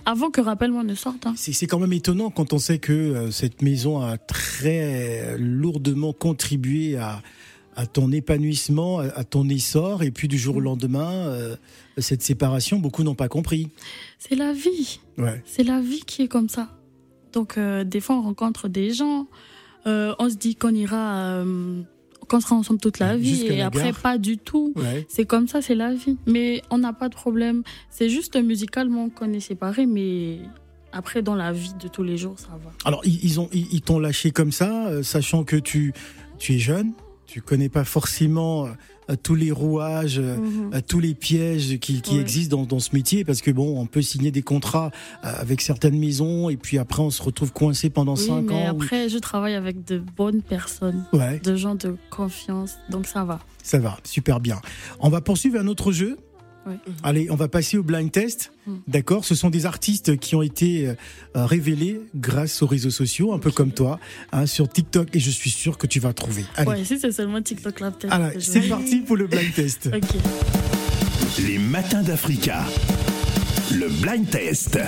Avant 0.06 0.30
que 0.32 0.42
Rappelle-moi 0.42 0.84
ne 0.84 0.96
sorte. 0.96 1.26
hein. 1.26 1.34
C'est 1.38 1.68
quand 1.68 1.80
même 1.80 1.94
étonnant 1.94 2.30
quand 2.30 2.54
on 2.54 2.58
sait 2.58 2.80
que 2.80 2.92
euh, 2.94 3.32
cette 3.32 3.62
maison 3.62 4.02
a 4.02 4.18
très 4.18 5.38
lourdement 5.38 6.14
contribué 6.14 6.98
à, 6.98 7.22
à 7.76 7.86
ton 7.86 8.12
épanouissement, 8.12 9.00
à, 9.00 9.24
ton 9.24 9.48
essor, 9.50 10.04
et 10.04 10.12
puis 10.12 10.28
du 10.28 10.38
jour 10.38 10.58
au 10.58 10.60
lendemain, 10.60 11.12
euh, 11.12 11.56
cette 11.98 12.22
séparation, 12.22 12.80
beaucoup 12.80 13.04
n'ont 13.04 13.16
pas 13.16 13.30
compris. 13.30 13.70
C'est 14.20 14.36
la 14.36 14.54
vie. 14.54 15.00
Ouais. 15.18 15.42
C'est 15.46 15.64
la 15.64 15.80
vie 15.80 16.02
qui 16.06 16.24
est 16.24 16.28
comme 16.28 16.50
ça. 16.50 16.70
Donc, 17.32 17.58
euh, 17.58 17.84
des 17.84 18.00
fois, 18.00 18.16
on 18.18 18.22
rencontre 18.22 18.68
des 18.68 18.94
gens, 18.94 19.28
on 19.86 20.30
se 20.30 20.36
dit 20.36 20.56
qu'on 20.56 20.74
ira, 20.74 21.44
qu'on 22.28 22.40
sera 22.40 22.56
ensemble 22.56 22.80
toute 22.80 23.00
la 23.00 23.18
vie, 23.18 23.46
et 23.46 23.58
la 23.58 23.68
après, 23.68 23.92
gare. 23.92 24.00
pas 24.02 24.18
du 24.18 24.38
tout. 24.38 24.74
Ouais. 24.76 25.06
C'est 25.10 25.26
comme 25.26 25.48
ça, 25.48 25.62
c'est 25.62 25.76
la 25.76 25.94
vie. 25.94 26.18
Mais 26.26 26.62
on 26.70 26.78
n'a 26.78 26.94
pas 26.94 27.10
de 27.10 27.16
problème. 27.16 27.64
C'est 27.90 28.10
juste 28.10 28.36
musicalement 28.36 29.10
qu'on 29.10 29.32
est 29.34 29.40
séparés, 29.40 29.86
mais 29.86 30.40
après, 30.92 31.22
dans 31.22 31.36
la 31.36 31.52
vie 31.52 31.74
de 31.82 31.88
tous 31.88 32.04
les 32.04 32.18
jours, 32.18 32.40
ça 32.40 32.50
va. 32.64 32.72
Alors, 32.86 33.02
ils, 33.06 33.24
ils 33.24 33.40
ont, 33.40 33.50
ils, 33.52 33.68
ils 33.74 33.82
t'ont 33.82 34.00
lâché 34.00 34.32
comme 34.32 34.52
ça, 34.52 34.88
euh, 34.88 35.04
sachant 35.04 35.44
que 35.44 35.56
tu, 35.56 35.94
tu 36.38 36.54
es 36.56 36.60
jeune, 36.60 36.94
tu 37.26 37.42
connais 37.42 37.70
pas 37.70 37.84
forcément 37.84 38.66
euh, 38.68 38.70
tous 39.22 39.36
les 39.36 39.52
rouages, 39.52 40.20
euh, 40.20 40.38
euh, 40.74 40.82
tous 40.88 41.00
les 41.00 41.14
pièges 41.14 41.78
qui, 41.80 42.02
qui 42.02 42.16
Ouais. 42.16 42.22
existent 42.22 42.58
dans, 42.58 42.66
dans 42.66 42.80
ce 42.80 42.90
métier, 42.94 43.24
parce 43.26 43.42
que 43.42 43.52
bon, 43.52 43.80
on 43.80 43.86
peut 43.86 44.02
signer 44.02 44.32
des 44.32 44.42
contrats 44.42 44.92
euh, 45.26 45.32
avec 45.40 45.62
certaines 45.62 45.98
maisons, 46.00 46.50
et 46.50 46.58
puis 46.58 46.78
après, 46.78 47.02
on 47.02 47.10
se 47.10 47.22
retrouve 47.22 47.52
coincé 47.52 47.90
pendant 47.90 48.16
Oui, 48.16 48.26
cinq 48.26 48.42
mais 48.44 48.54
ans. 48.54 48.74
ou- 48.74 48.82
après, 48.84 49.10
je 49.10 49.18
travaille 49.18 49.56
avec 49.56 49.84
de 49.86 50.00
bonnes 50.18 50.42
personnes, 50.42 51.06
Ouais, 51.14 51.40
de 51.40 51.56
gens 51.56 51.76
de 51.76 51.96
confiance, 52.10 52.76
donc 52.90 53.06
ça 53.08 53.24
va. 53.24 53.40
ça 53.62 53.80
va, 53.80 53.98
super 54.04 54.40
bien. 54.40 54.60
On 55.00 55.10
va 55.10 55.22
poursuivre 55.22 55.60
un 55.60 55.68
autre 55.68 55.92
jeu. 55.92 56.18
Ouais. 56.66 56.78
Allez, 57.04 57.30
on 57.30 57.36
va 57.36 57.48
passer 57.48 57.78
au 57.78 57.84
blind 57.84 58.12
test. 58.12 58.52
Mm. 58.66 58.76
D'accord 58.88 59.26
Ce 59.26 59.36
sont 59.36 59.50
des 59.50 59.66
artistes 59.66 60.18
qui 60.18 60.36
ont 60.36 60.42
été 60.42 60.88
euh, 60.88 60.94
euh, 61.36 61.46
révélés 61.46 62.02
grâce 62.16 62.62
aux 62.62 62.68
réseaux 62.68 62.90
sociaux, 62.90 63.34
un 63.34 63.40
peu 63.40 63.52
comme 63.52 63.72
toi, 63.72 64.00
hein, 64.32 64.46
sur 64.46 64.70
TikTok, 64.70 65.16
et 65.16 65.20
je 65.20 65.30
suis 65.30 65.50
sûr 65.50 65.78
que 65.78 65.88
tu 65.88 66.00
vas 66.00 66.14
trouver. 66.14 66.46
Allez, 66.56 66.70
Ouais, 66.70 66.86
si 66.86 67.00
c'est 67.00 67.12
seulement 67.12 67.42
TikTok 67.42 67.80
là, 67.80 67.92
peut-être. 67.92 68.42
C'est 68.42 68.62
parti 68.70 68.98
pour 68.98 69.18
le 69.18 69.28
blind 69.28 69.54
test. 69.54 69.90
Les 71.48 71.58
matins 71.58 72.04
d'Africa. 72.04 72.64
Le 73.72 73.90
blind 74.02 74.30
test. 74.30 74.80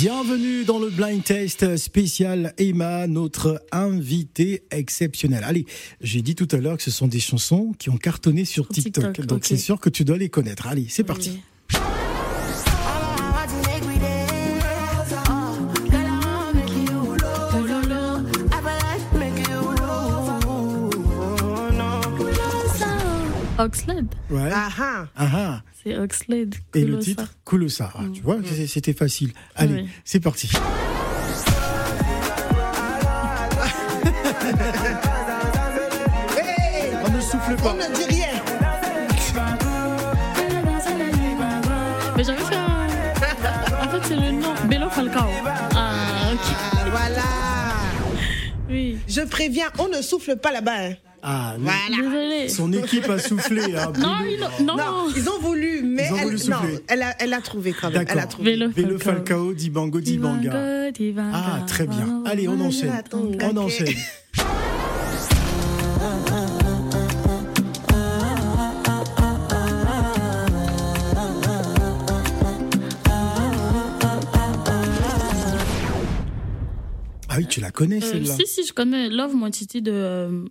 Bienvenue 0.00 0.64
dans 0.64 0.78
le 0.78 0.88
blind 0.88 1.22
test 1.22 1.76
spécial 1.76 2.54
Emma, 2.56 3.06
notre 3.06 3.62
invité 3.70 4.62
exceptionnel. 4.70 5.44
Allez, 5.44 5.66
j'ai 6.00 6.22
dit 6.22 6.34
tout 6.34 6.48
à 6.52 6.56
l'heure 6.56 6.78
que 6.78 6.82
ce 6.82 6.90
sont 6.90 7.06
des 7.06 7.20
chansons 7.20 7.74
qui 7.78 7.90
ont 7.90 7.98
cartonné 7.98 8.46
sur 8.46 8.66
TikTok, 8.66 9.12
TikTok, 9.12 9.26
donc 9.26 9.44
c'est 9.44 9.58
sûr 9.58 9.78
que 9.78 9.90
tu 9.90 10.06
dois 10.06 10.16
les 10.16 10.30
connaître. 10.30 10.68
Allez, 10.68 10.86
c'est 10.88 11.04
parti. 11.04 11.42
Oxlade. 23.64 24.14
Ouais. 24.30 24.50
Ah. 24.52 24.68
ah. 24.78 25.06
ah, 25.16 25.28
ah. 25.34 25.62
C'est 25.82 25.96
Oxlade. 25.96 26.54
Et 26.74 26.84
le 26.84 26.98
titre, 26.98 27.34
Colossar. 27.44 28.00
Mmh. 28.00 28.12
Tu 28.12 28.22
vois, 28.22 28.36
mm. 28.38 28.44
c'était 28.66 28.92
facile. 28.92 29.32
Allez, 29.54 29.86
c'est 30.04 30.20
parti. 30.20 30.50
On 37.02 37.10
ne 37.10 37.20
souffle 37.20 37.56
pas. 37.56 37.72
On 37.72 37.76
ne 37.76 37.94
dit 37.94 38.04
rien. 38.08 38.28
Mais 42.16 42.24
j'avais 42.24 42.44
fait 42.44 42.56
un... 42.56 42.86
En 43.82 43.88
fait, 43.88 44.00
c'est 44.08 44.16
le 44.16 44.32
nom. 44.32 44.54
Bello 44.68 44.90
Falcao. 44.90 45.28
Ah, 45.74 46.32
ok. 46.32 46.40
Voilà. 46.90 47.22
Oui. 48.68 48.98
Je 49.08 49.22
préviens, 49.22 49.70
on 49.78 49.88
ne 49.88 50.02
souffle 50.02 50.36
pas 50.36 50.52
là-bas. 50.52 50.76
Hein. 50.76 50.94
Ah, 51.22 51.56
Voilà. 51.58 52.48
Son 52.48 52.72
équipe 52.72 53.08
a 53.10 53.18
soufflé. 53.18 53.74
hein. 53.76 53.92
Non, 53.98 54.16
il... 54.24 54.64
non. 54.64 54.76
Non, 54.76 55.08
ils 55.14 55.28
ont 55.28 55.38
voulu, 55.38 55.82
mais 55.82 56.10
ont 56.10 56.16
elle, 56.16 56.24
voulu 56.24 56.38
non, 56.48 56.56
elle, 56.88 57.02
a, 57.02 57.14
elle 57.22 57.34
a 57.34 57.40
trouvé 57.40 57.72
quand 57.72 57.90
même. 57.90 57.96
Elle 57.96 58.10
a 58.10 58.14
D'accord. 58.14 58.28
trouvé. 58.30 58.50
Vélo 58.52 58.70
Vélo 58.70 58.98
Falcao. 58.98 59.52
Dibango, 59.52 60.00
Dibanga. 60.00 60.90
Divanga. 60.90 61.30
Ah, 61.34 61.60
très 61.66 61.86
bien. 61.86 62.22
Allez, 62.24 62.48
on 62.48 62.58
enchaîne. 62.60 63.02
On 63.12 63.56
enchaîne. 63.58 63.94
Ah 77.28 77.34
oui, 77.38 77.46
tu 77.46 77.60
la 77.60 77.70
connais 77.70 77.98
Euh, 78.02 78.06
celle-là 78.12 78.34
si, 78.34 78.46
si, 78.46 78.66
je 78.66 78.72
connais 78.72 79.08
Love 79.08 79.34
Montity 79.34 79.82
de. 79.82 80.44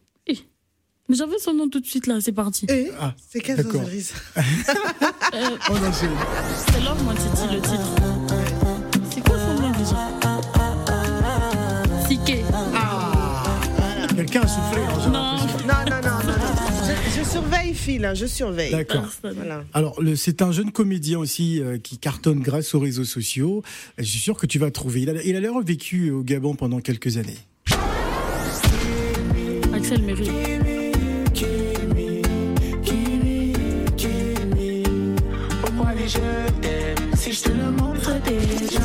Mais 1.09 1.15
j'avais 1.15 1.39
son 1.39 1.53
nom 1.55 1.67
tout 1.69 1.79
de 1.79 1.85
suite 1.87 2.05
là, 2.07 2.19
c'est 2.21 2.31
parti. 2.31 2.65
Et 2.69 2.91
Ah, 2.99 3.13
c'est 3.29 3.39
quelle 3.39 3.57
d'accord. 3.57 3.83
cerise 3.83 4.13
Euh, 4.37 5.57
On 5.69 5.75
enchaîne. 5.75 6.09
c'est 6.71 6.81
Love 6.83 7.03
Montity 7.03 7.53
le 7.53 7.61
titre. 7.61 7.95
C'est 9.13 9.21
quoi 9.23 9.37
son 9.39 9.61
nom 9.61 9.71
déjà? 9.71 10.09
Sike. 12.07 12.43
Quelqu'un 14.15 14.41
a 14.41 14.47
soufflé. 14.47 14.81
hein, 14.81 15.09
Non. 15.09 15.37
Non, 15.37 15.39
non, 15.67 16.01
non, 16.03 16.17
non. 16.23 16.37
non. 16.37 16.93
Je, 17.15 17.19
je 17.19 17.23
surveille, 17.29 17.73
fille, 17.73 17.99
là, 17.99 18.13
je 18.15 18.25
surveille. 18.25 18.71
D'accord. 18.71 19.05
Voilà. 19.23 19.63
Alors, 19.73 20.01
le- 20.01 20.15
c'est 20.15 20.41
un 20.41 20.51
jeune 20.51 20.71
comédien 20.71 21.19
aussi 21.19 21.61
euh, 21.61 21.77
qui 21.77 21.97
cartonne 21.97 22.39
grâce 22.39 22.73
aux 22.75 22.79
réseaux 22.79 23.03
sociaux. 23.05 23.63
Je 23.97 24.03
suis 24.03 24.19
sûr 24.19 24.35
que 24.37 24.45
tu 24.47 24.59
vas 24.59 24.71
trouver. 24.71 25.01
Il 25.01 25.09
a 25.09 25.23
il 25.23 25.35
a 25.35 25.39
l'air 25.39 25.59
vécu 25.61 26.11
au 26.11 26.23
Gabon 26.23 26.55
pendant 26.55 26.79
quelques 26.81 27.17
années. 27.17 27.37
Axel 29.73 30.01
Merry. 37.29 38.77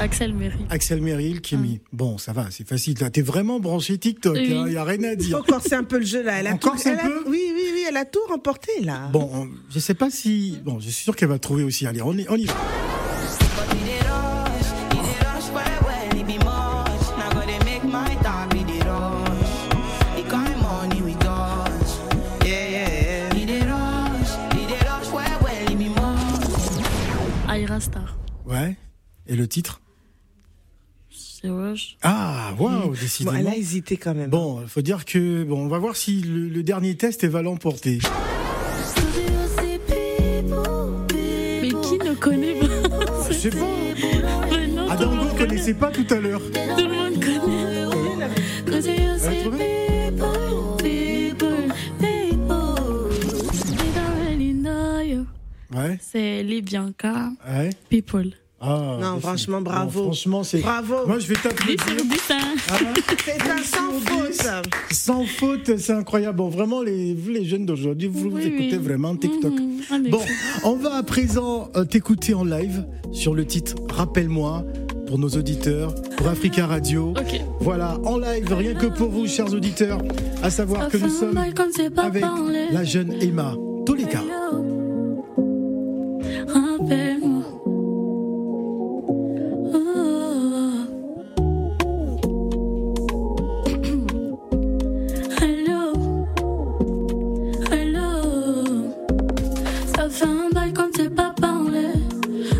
Axel 0.00 0.32
Merry. 0.34 0.58
Axel 0.70 1.00
Merrill, 1.02 1.40
Kimi. 1.40 1.80
Bon, 1.92 2.18
ça 2.18 2.32
va, 2.32 2.46
c'est 2.50 2.66
facile. 2.68 2.96
Là, 3.00 3.10
t'es 3.10 3.20
vraiment 3.22 3.58
branché 3.58 3.98
TikTok. 3.98 4.36
Il 4.38 4.56
Oui. 4.58 4.70
n'y 4.70 4.76
a 4.76 4.84
rien 4.84 5.02
à 5.02 5.12
Il 5.14 5.18
faut 5.18 5.24
dire. 5.24 5.42
corser 5.44 5.74
un 5.74 5.82
peu 5.82 5.98
le 5.98 6.04
jeu, 6.04 6.22
là. 6.22 6.34
Elle 6.38 6.46
a 6.46 6.52
Encore 6.52 6.74
tout, 6.80 6.88
un 6.88 6.92
elle 6.92 6.98
a- 7.00 7.02
peu 7.02 7.24
Oui, 7.26 7.40
oui, 7.52 7.62
oui, 7.72 7.84
elle 7.88 7.96
a 7.96 8.04
tout 8.04 8.20
remporté, 8.28 8.70
là. 8.82 9.08
Bon, 9.12 9.28
on- 9.32 9.48
je 9.70 9.78
sais 9.80 9.94
pas 9.94 10.08
si. 10.10 10.58
Bon, 10.64 10.78
je 10.78 10.84
suis 10.84 11.04
sûr 11.04 11.16
qu'elle 11.16 11.28
va 11.30 11.38
trouver 11.40 11.64
aussi. 11.64 11.84
Allez, 11.86 12.00
on 12.02 12.12
y, 12.16 12.26
on 12.28 12.36
y 12.36 12.44
va. 12.44 12.54
Star. 27.84 28.16
Ouais. 28.46 28.76
Et 29.26 29.36
le 29.36 29.46
titre? 29.48 29.80
C'est 31.10 31.48
Rush. 31.50 31.96
Ah, 32.02 32.52
waouh, 32.58 32.86
Bon, 32.86 32.90
décidément. 32.92 33.36
elle 33.36 33.48
a 33.48 33.56
hésité 33.56 33.96
quand 33.96 34.14
même. 34.14 34.30
Bon, 34.30 34.60
il 34.62 34.68
faut 34.68 34.80
dire 34.82 35.04
que. 35.04 35.44
Bon, 35.44 35.60
on 35.64 35.68
va 35.68 35.78
voir 35.78 35.94
si 35.96 36.20
le, 36.22 36.48
le 36.48 36.62
dernier 36.62 36.96
test 36.96 37.24
va 37.26 37.42
l'emporter. 37.42 37.98
Mais 41.62 41.68
qui 41.68 41.98
ne 41.98 42.14
connaît 42.14 42.54
pas 42.60 42.66
Je 43.28 43.34
sais 43.34 43.50
pas. 43.50 43.56
Mais 44.50 44.66
non, 44.68 44.84
tout 44.84 44.86
le 44.86 44.90
Adango 44.90 45.14
monde 45.16 45.32
ne 45.34 45.38
connaissait 45.38 45.74
pas 45.74 45.90
tout 45.90 46.06
à 46.10 46.16
l'heure. 46.16 46.40
Tout 46.76 46.86
le 46.88 46.94
monde 46.94 47.20
Ouais. 55.84 55.98
C'est 56.00 56.42
Libianca, 56.42 57.30
Ouais. 57.48 57.70
People. 57.88 58.30
Ah, 58.66 58.96
Non, 59.00 59.20
franchement, 59.20 59.60
bravo. 59.60 59.90
bon, 60.00 60.04
franchement, 60.06 60.42
c'est. 60.42 60.60
Bravo. 60.60 61.06
Moi, 61.06 61.18
je 61.18 61.26
vais 61.26 61.34
10 61.34 61.42
t'applaudir. 61.42 61.84
sur 61.86 61.96
10, 61.96 62.30
hein. 62.30 62.54
Ah, 62.70 62.74
C'est 63.24 63.50
un 63.50 63.58
sans 63.58 64.00
faute. 64.00 64.64
sans 64.90 65.24
faute, 65.26 65.76
c'est 65.76 65.92
incroyable. 65.92 66.38
Bon, 66.38 66.48
vraiment, 66.48 66.80
les, 66.82 67.12
vous, 67.14 67.30
les 67.30 67.44
jeunes 67.44 67.66
d'aujourd'hui, 67.66 68.08
vous, 68.08 68.30
vous 68.30 68.38
écoutez 68.38 68.76
oui. 68.78 68.82
vraiment 68.82 69.14
TikTok. 69.16 69.52
Mhm, 69.52 69.80
on 69.90 70.10
Bon, 70.10 70.20
on 70.64 70.76
va 70.76 70.94
à 70.94 71.02
présent 71.02 71.70
euh, 71.76 71.84
t'écouter 71.84 72.32
en 72.32 72.44
live 72.44 72.86
sur 73.12 73.34
le 73.34 73.44
titre 73.44 73.74
Rappelle-moi 73.90 74.64
pour 75.08 75.18
nos 75.18 75.28
auditeurs, 75.28 75.94
pour 76.16 76.28
Africa 76.28 76.66
Radio. 76.66 77.12
Voilà, 77.60 77.98
en 78.04 78.16
live, 78.16 78.50
rien 78.54 78.72
que 78.74 78.86
pour 78.86 79.10
vous, 79.10 79.26
chers 79.26 79.52
auditeurs, 79.52 79.98
à 80.42 80.48
savoir 80.48 80.88
que 80.88 80.96
nous 80.96 81.10
sommes 81.10 81.36
avec 81.36 82.24
la 82.72 82.84
jeune 82.84 83.12
Emma 83.20 83.54
Toleka. 83.84 84.22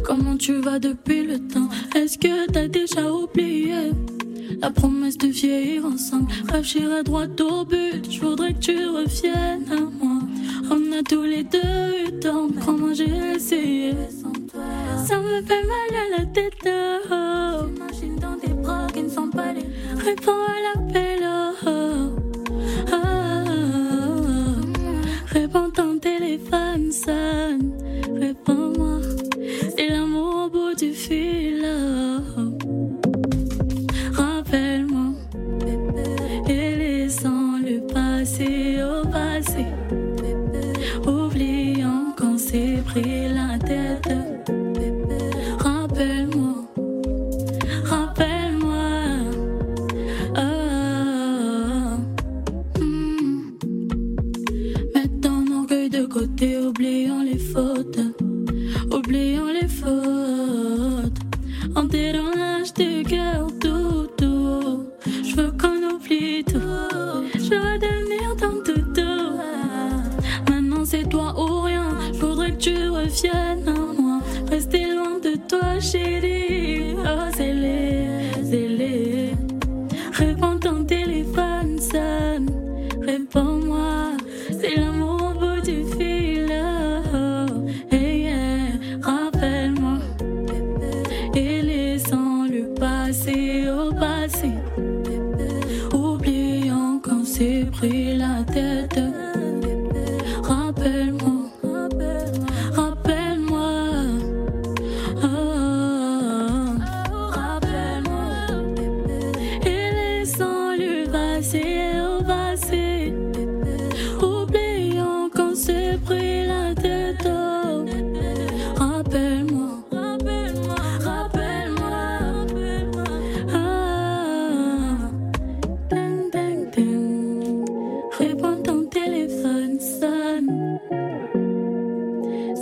Comment 0.05 0.37
tu 0.37 0.61
vas 0.61 0.79
depuis 0.79 1.25
le 1.25 1.39
temps? 1.39 1.69
Est-ce 1.97 2.19
que 2.19 2.51
t'as 2.51 2.69
déjà 2.69 3.11
oublié 3.11 3.91
la 4.61 4.71
promesse 4.71 5.17
de 5.19 5.29
vieillir 5.29 5.87
ensemble? 5.87 6.31
Bref, 6.47 6.65
j'irai 6.65 7.03
droit 7.03 7.27
au 7.41 7.65
but. 7.65 8.11
Je 8.11 8.21
voudrais 8.21 8.53
que 8.53 8.59
tu 8.59 8.87
reviennes 8.87 9.65
à 9.73 9.81
moi 9.81 10.04
tous 11.03 11.23
les 11.23 11.43
deux 11.43 12.07
eu 12.07 12.21
tort 12.21 12.49
Comment 12.65 12.95
j'ai 12.95 13.11
essayé 13.35 13.95
Ça 15.05 15.19
me 15.19 15.43
fait 15.43 15.65
mal 15.65 15.91
à 15.97 16.19
la 16.19 16.27
tête 16.27 16.69
oh. 17.11 17.67
J'imagine 17.75 18.17
dans 18.17 18.37
des 18.37 18.55
bras 18.55 18.87
qui 18.93 19.03
ne 19.03 19.09
sont 19.09 19.29
pas 19.31 19.53
les 19.53 19.67
Réponds 20.01 20.33
à 20.33 20.79
l'appel 20.79 21.25
oh. 21.67 22.11
Oh. 22.93 22.97
Réponds 25.33 25.71
ton 25.71 25.99
téléphone 25.99 26.93
sonne 26.93 27.64
En 61.77 61.89
l'âge 61.93 62.24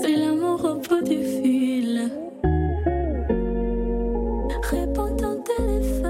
C'est 0.00 0.16
l'amour 0.16 0.64
au 0.64 0.74
bout 0.76 1.02
du 1.02 1.22
fil. 1.22 2.10
Réponds 4.70 5.14
ton 5.16 5.42
téléphone 5.42 6.02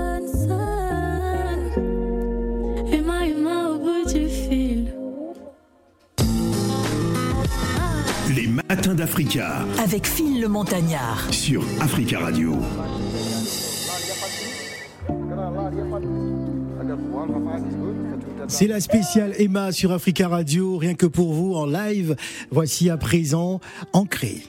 au 3.71 3.79
bout 3.79 4.13
du 4.13 4.29
fil. 4.29 4.95
Les 8.35 8.47
matins 8.47 8.95
d'Africa. 8.95 9.65
Avec 9.83 10.07
Phil 10.07 10.41
le 10.41 10.49
Montagnard. 10.49 11.33
Sur 11.33 11.63
Africa 11.81 12.21
Radio. 12.21 12.57
C'est 18.49 18.67
la 18.67 18.81
spéciale 18.81 19.35
Emma 19.39 19.73
sur 19.73 19.93
Africa 19.93 20.29
Radio, 20.29 20.77
rien 20.77 20.95
que 20.95 21.07
pour 21.07 21.33
vous 21.33 21.55
en 21.55 21.67
live. 21.67 22.17
Voici 22.51 22.91
à 22.91 22.97
présent 22.97 23.61
Ancré. 23.93 24.43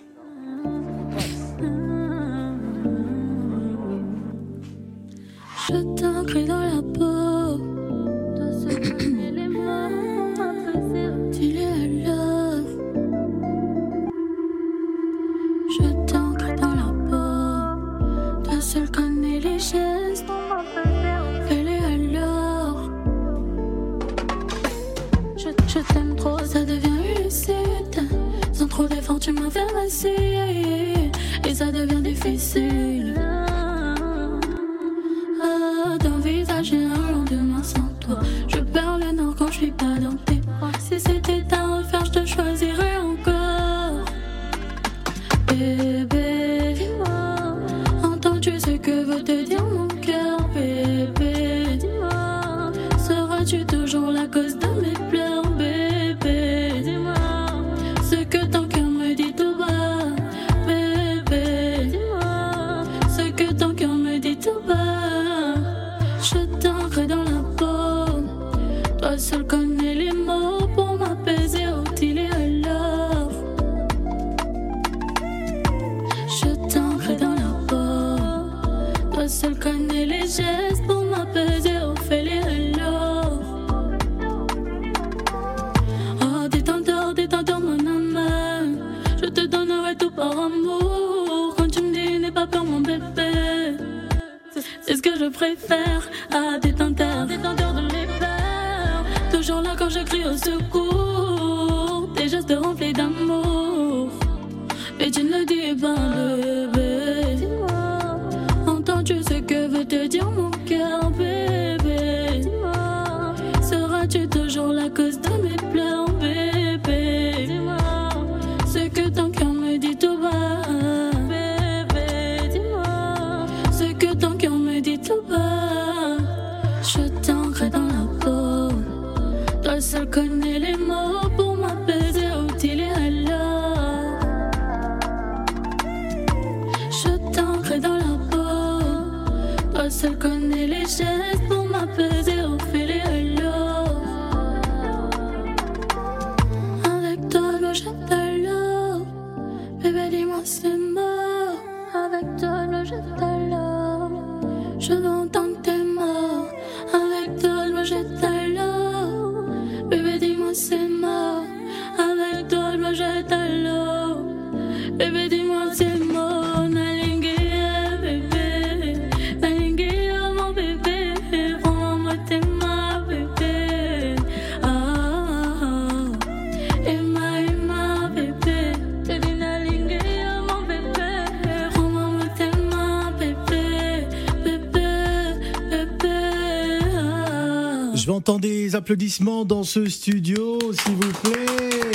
Je 188.03 188.07
vais 188.07 188.13
entendre 188.13 188.41
des 188.41 188.75
applaudissements 188.75 189.45
dans 189.45 189.63
ce 189.63 189.85
studio, 189.85 190.59
s'il 190.73 190.95
vous 190.95 191.13
plaît. 191.23 191.91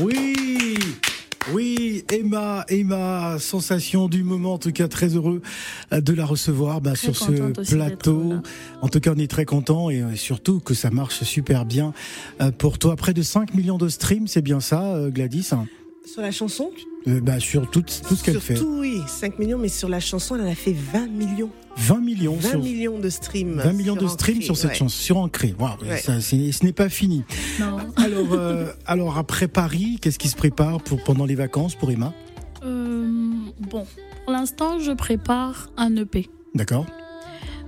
Oui, 0.00 0.78
oui, 1.52 2.04
Emma, 2.10 2.64
Emma, 2.70 3.38
sensation 3.38 4.08
du 4.08 4.24
moment, 4.24 4.54
en 4.54 4.58
tout 4.58 4.72
cas 4.72 4.88
très 4.88 5.08
heureux 5.08 5.42
euh, 5.92 6.00
de 6.00 6.14
la 6.14 6.24
recevoir 6.24 6.80
bah, 6.80 6.94
sur 6.94 7.14
ce 7.14 7.52
plateau. 7.70 8.32
En 8.80 8.88
tout 8.88 8.98
cas, 8.98 9.12
on 9.14 9.18
est 9.18 9.30
très 9.30 9.44
content 9.44 9.90
et 9.90 10.00
euh, 10.00 10.16
surtout 10.16 10.58
que 10.58 10.72
ça 10.72 10.88
marche 10.88 11.22
super 11.22 11.66
bien 11.66 11.92
euh, 12.40 12.50
pour 12.50 12.78
toi. 12.78 12.96
Près 12.96 13.12
de 13.12 13.20
5 13.20 13.52
millions 13.52 13.76
de 13.76 13.90
streams, 13.90 14.28
c'est 14.28 14.40
bien 14.40 14.60
ça, 14.60 14.98
Gladys? 15.10 15.50
Sur 16.06 16.22
la 16.22 16.30
chanson? 16.30 16.70
Euh, 17.08 17.20
bah, 17.20 17.38
Sur 17.38 17.70
tout, 17.70 17.82
tout 17.82 18.16
ce 18.16 18.24
qu'elle 18.24 18.40
fait. 18.40 18.56
Surtout, 18.56 18.80
oui, 18.80 19.00
5 19.06 19.38
millions, 19.38 19.58
mais 19.58 19.68
sur 19.68 19.88
la 19.88 20.00
chanson, 20.00 20.34
elle 20.36 20.42
en 20.42 20.50
a 20.50 20.54
fait 20.54 20.72
20 20.72 21.06
millions. 21.08 21.50
20 21.76 22.00
millions 22.00 22.34
20 22.36 22.48
sur, 22.50 22.62
millions 22.62 22.98
de 22.98 23.08
streams. 23.10 23.60
20 23.60 23.72
millions 23.74 23.96
de 23.96 24.06
streams 24.08 24.42
sur 24.42 24.56
cette 24.56 24.70
ouais. 24.70 24.76
chanson, 24.76 24.96
sur 24.98 25.16
Ancré. 25.18 25.54
Waouh, 25.58 25.76
Ouais. 25.82 25.98
ça, 25.98 26.20
c'est- 26.20 26.50
ce 26.52 26.64
n'est 26.64 26.72
pas 26.72 26.88
fini. 26.88 27.22
Non. 27.60 27.76
Alors, 27.96 28.32
euh, 28.32 28.72
alors 28.86 29.18
après 29.18 29.46
Paris, 29.46 29.98
qu'est-ce 30.00 30.18
qui 30.18 30.28
se 30.28 30.36
prépare 30.36 30.80
pour 30.82 31.02
pendant 31.04 31.26
les 31.26 31.34
vacances 31.34 31.74
pour 31.74 31.90
Emma? 31.90 32.12
Euh, 32.64 33.06
bon, 33.70 33.86
pour 34.24 34.32
l'instant, 34.32 34.78
je 34.80 34.90
prépare 34.92 35.70
un 35.76 35.94
EP. 35.96 36.28
D'accord, 36.54 36.86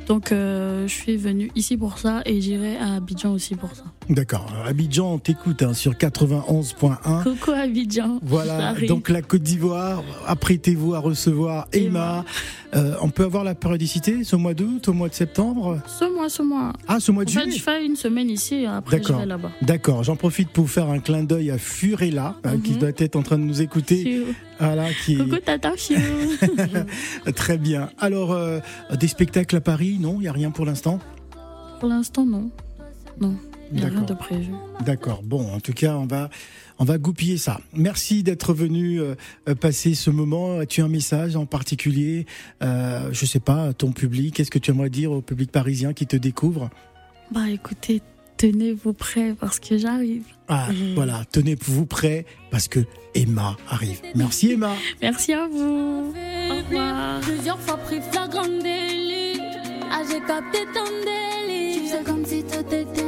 Donc, 0.07 0.33
euh, 0.33 0.89
je 0.89 0.95
suis 0.95 1.19
venue 1.19 1.51
ici 1.55 1.77
pour 1.77 1.99
ça 1.99 2.23
et 2.25 2.41
j'irai 2.41 2.79
à 2.79 2.95
Abidjan 2.95 3.31
aussi 3.35 3.55
pour 3.57 3.75
ça. 3.77 3.85
D'accord. 4.11 4.53
Abidjan, 4.67 5.15
on 5.15 5.19
t'écoute 5.19 5.63
hein, 5.63 5.75
sur 5.75 5.93
91.1. 5.95 7.23
Coucou 7.23 7.51
Abidjan. 7.53 8.19
Voilà, 8.23 8.75
donc 8.87 9.09
la 9.09 9.23
Côte 9.23 9.43
d'Ivoire, 9.43 10.03
apprêtez-vous 10.27 10.95
à 10.95 10.99
recevoir 10.99 11.69
Emma. 11.73 12.25
Euh, 12.75 12.95
on 13.01 13.09
peut 13.09 13.25
avoir 13.25 13.45
la 13.45 13.55
périodicité 13.55 14.25
ce 14.25 14.37
mois 14.37 14.53
d'août, 14.55 14.89
au 14.89 14.93
mois 14.93 15.09
de 15.09 15.15
septembre? 15.15 15.81
Ce 15.87 16.05
mois, 16.15 16.29
ce 16.29 16.43
mois. 16.43 16.73
Ah, 16.87 17.01
ce 17.01 17.11
mois 17.13 17.23
En 17.23 17.27
de 17.27 17.31
fait, 17.31 17.41
juillet 17.45 17.57
je 17.57 17.63
fais 17.63 17.85
une 17.87 17.97
semaine 17.97 18.29
ici 18.29 18.67
après 18.67 18.99
je 18.99 19.03
D'accord. 19.05 19.21
vais 19.21 19.27
là-bas. 19.27 19.51
D'accord, 19.63 20.05
j'en 20.05 20.17
profite 20.17 20.51
pour 20.51 20.69
faire 20.69 20.91
un 20.91 20.99
clin 20.99 21.23
d'œil 21.25 21.51
à 21.51 21.57
Furella, 21.59 22.37
hein, 22.45 22.59
qui 22.63 22.73
Mhm. 22.73 22.79
doit 22.79 22.91
être 22.99 23.17
en 23.17 23.23
train 23.23 23.39
de 23.39 23.45
nous 23.45 23.63
écouter. 23.63 24.03
Fiu. 24.03 24.23
Voilà, 24.61 24.93
qui 25.05 25.17
Coucou 25.17 25.37
Tata. 25.37 25.73
Très 27.35 27.59
bien. 27.59 27.89
Alors, 27.99 28.33
euh, 28.33 28.59
des 28.99 29.09
spectacles 29.09 29.57
à 29.57 29.61
Paris, 29.61 29.97
non 30.01 30.17
Il 30.19 30.23
n'y 30.23 30.29
a 30.29 30.33
rien 30.33 30.51
pour 30.51 30.67
l'instant? 30.67 30.99
Pour 31.81 31.89
l'instant, 31.89 32.27
non. 32.27 32.51
Non, 33.21 33.35
D'accord. 33.73 34.07
D'accord. 34.85 35.23
Bon, 35.23 35.53
en 35.53 35.61
tout 35.61 35.73
cas, 35.73 35.97
on 35.97 36.07
va, 36.07 36.31
on 36.79 36.85
va 36.85 36.99
goupiller 36.99 37.37
ça. 37.37 37.61
Merci 37.75 38.23
d'être 38.23 38.55
venu 38.55 39.01
euh, 39.01 39.15
passer 39.61 39.95
ce 39.95 40.11
moment. 40.11 40.59
As-tu 40.59 40.81
un 40.81 40.89
message 40.89 41.37
en 41.37 41.47
particulier, 41.47 42.27
euh, 42.63 43.09
je 43.13 43.27
sais 43.27 43.41
pas, 43.41 43.69
à 43.69 43.73
ton 43.73 43.93
public? 43.93 44.35
Qu'est-ce 44.35 44.51
que 44.51 44.59
tu 44.59 44.71
aimerais 44.71 44.91
dire 44.91 45.13
au 45.13 45.21
public 45.21 45.51
parisien 45.51 45.93
qui 45.93 46.07
te 46.07 46.17
découvre? 46.17 46.71
Bah, 47.31 47.49
écoutez, 47.51 48.01
tenez-vous 48.39 48.95
prêts 48.95 49.35
parce 49.39 49.61
que 49.61 49.77
j'arrive. 49.77 50.25
Ah, 50.49 50.69
voilà, 50.95 51.25
tenez-vous 51.31 51.85
prêts 51.85 52.25
parce 52.51 52.69
que 52.69 52.81
Emma 53.15 53.57
arrive. 53.69 54.01
Merci 54.15 54.53
Emma. 54.53 54.73
Merci 55.03 55.35
à 55.35 55.47
vous. 55.47 56.15
Plusieurs 57.23 57.61
fois 57.61 57.77
pris 57.79 58.01
flagrant 58.11 58.49
délit. 58.49 59.41
J'ai 60.11 60.21
capté 60.21 60.61
ton 60.73 60.85
délit. 61.05 61.91
Tu 61.91 62.05
comme 62.05 62.25
si 62.25 62.43
tout 62.45 62.75
était 62.75 63.08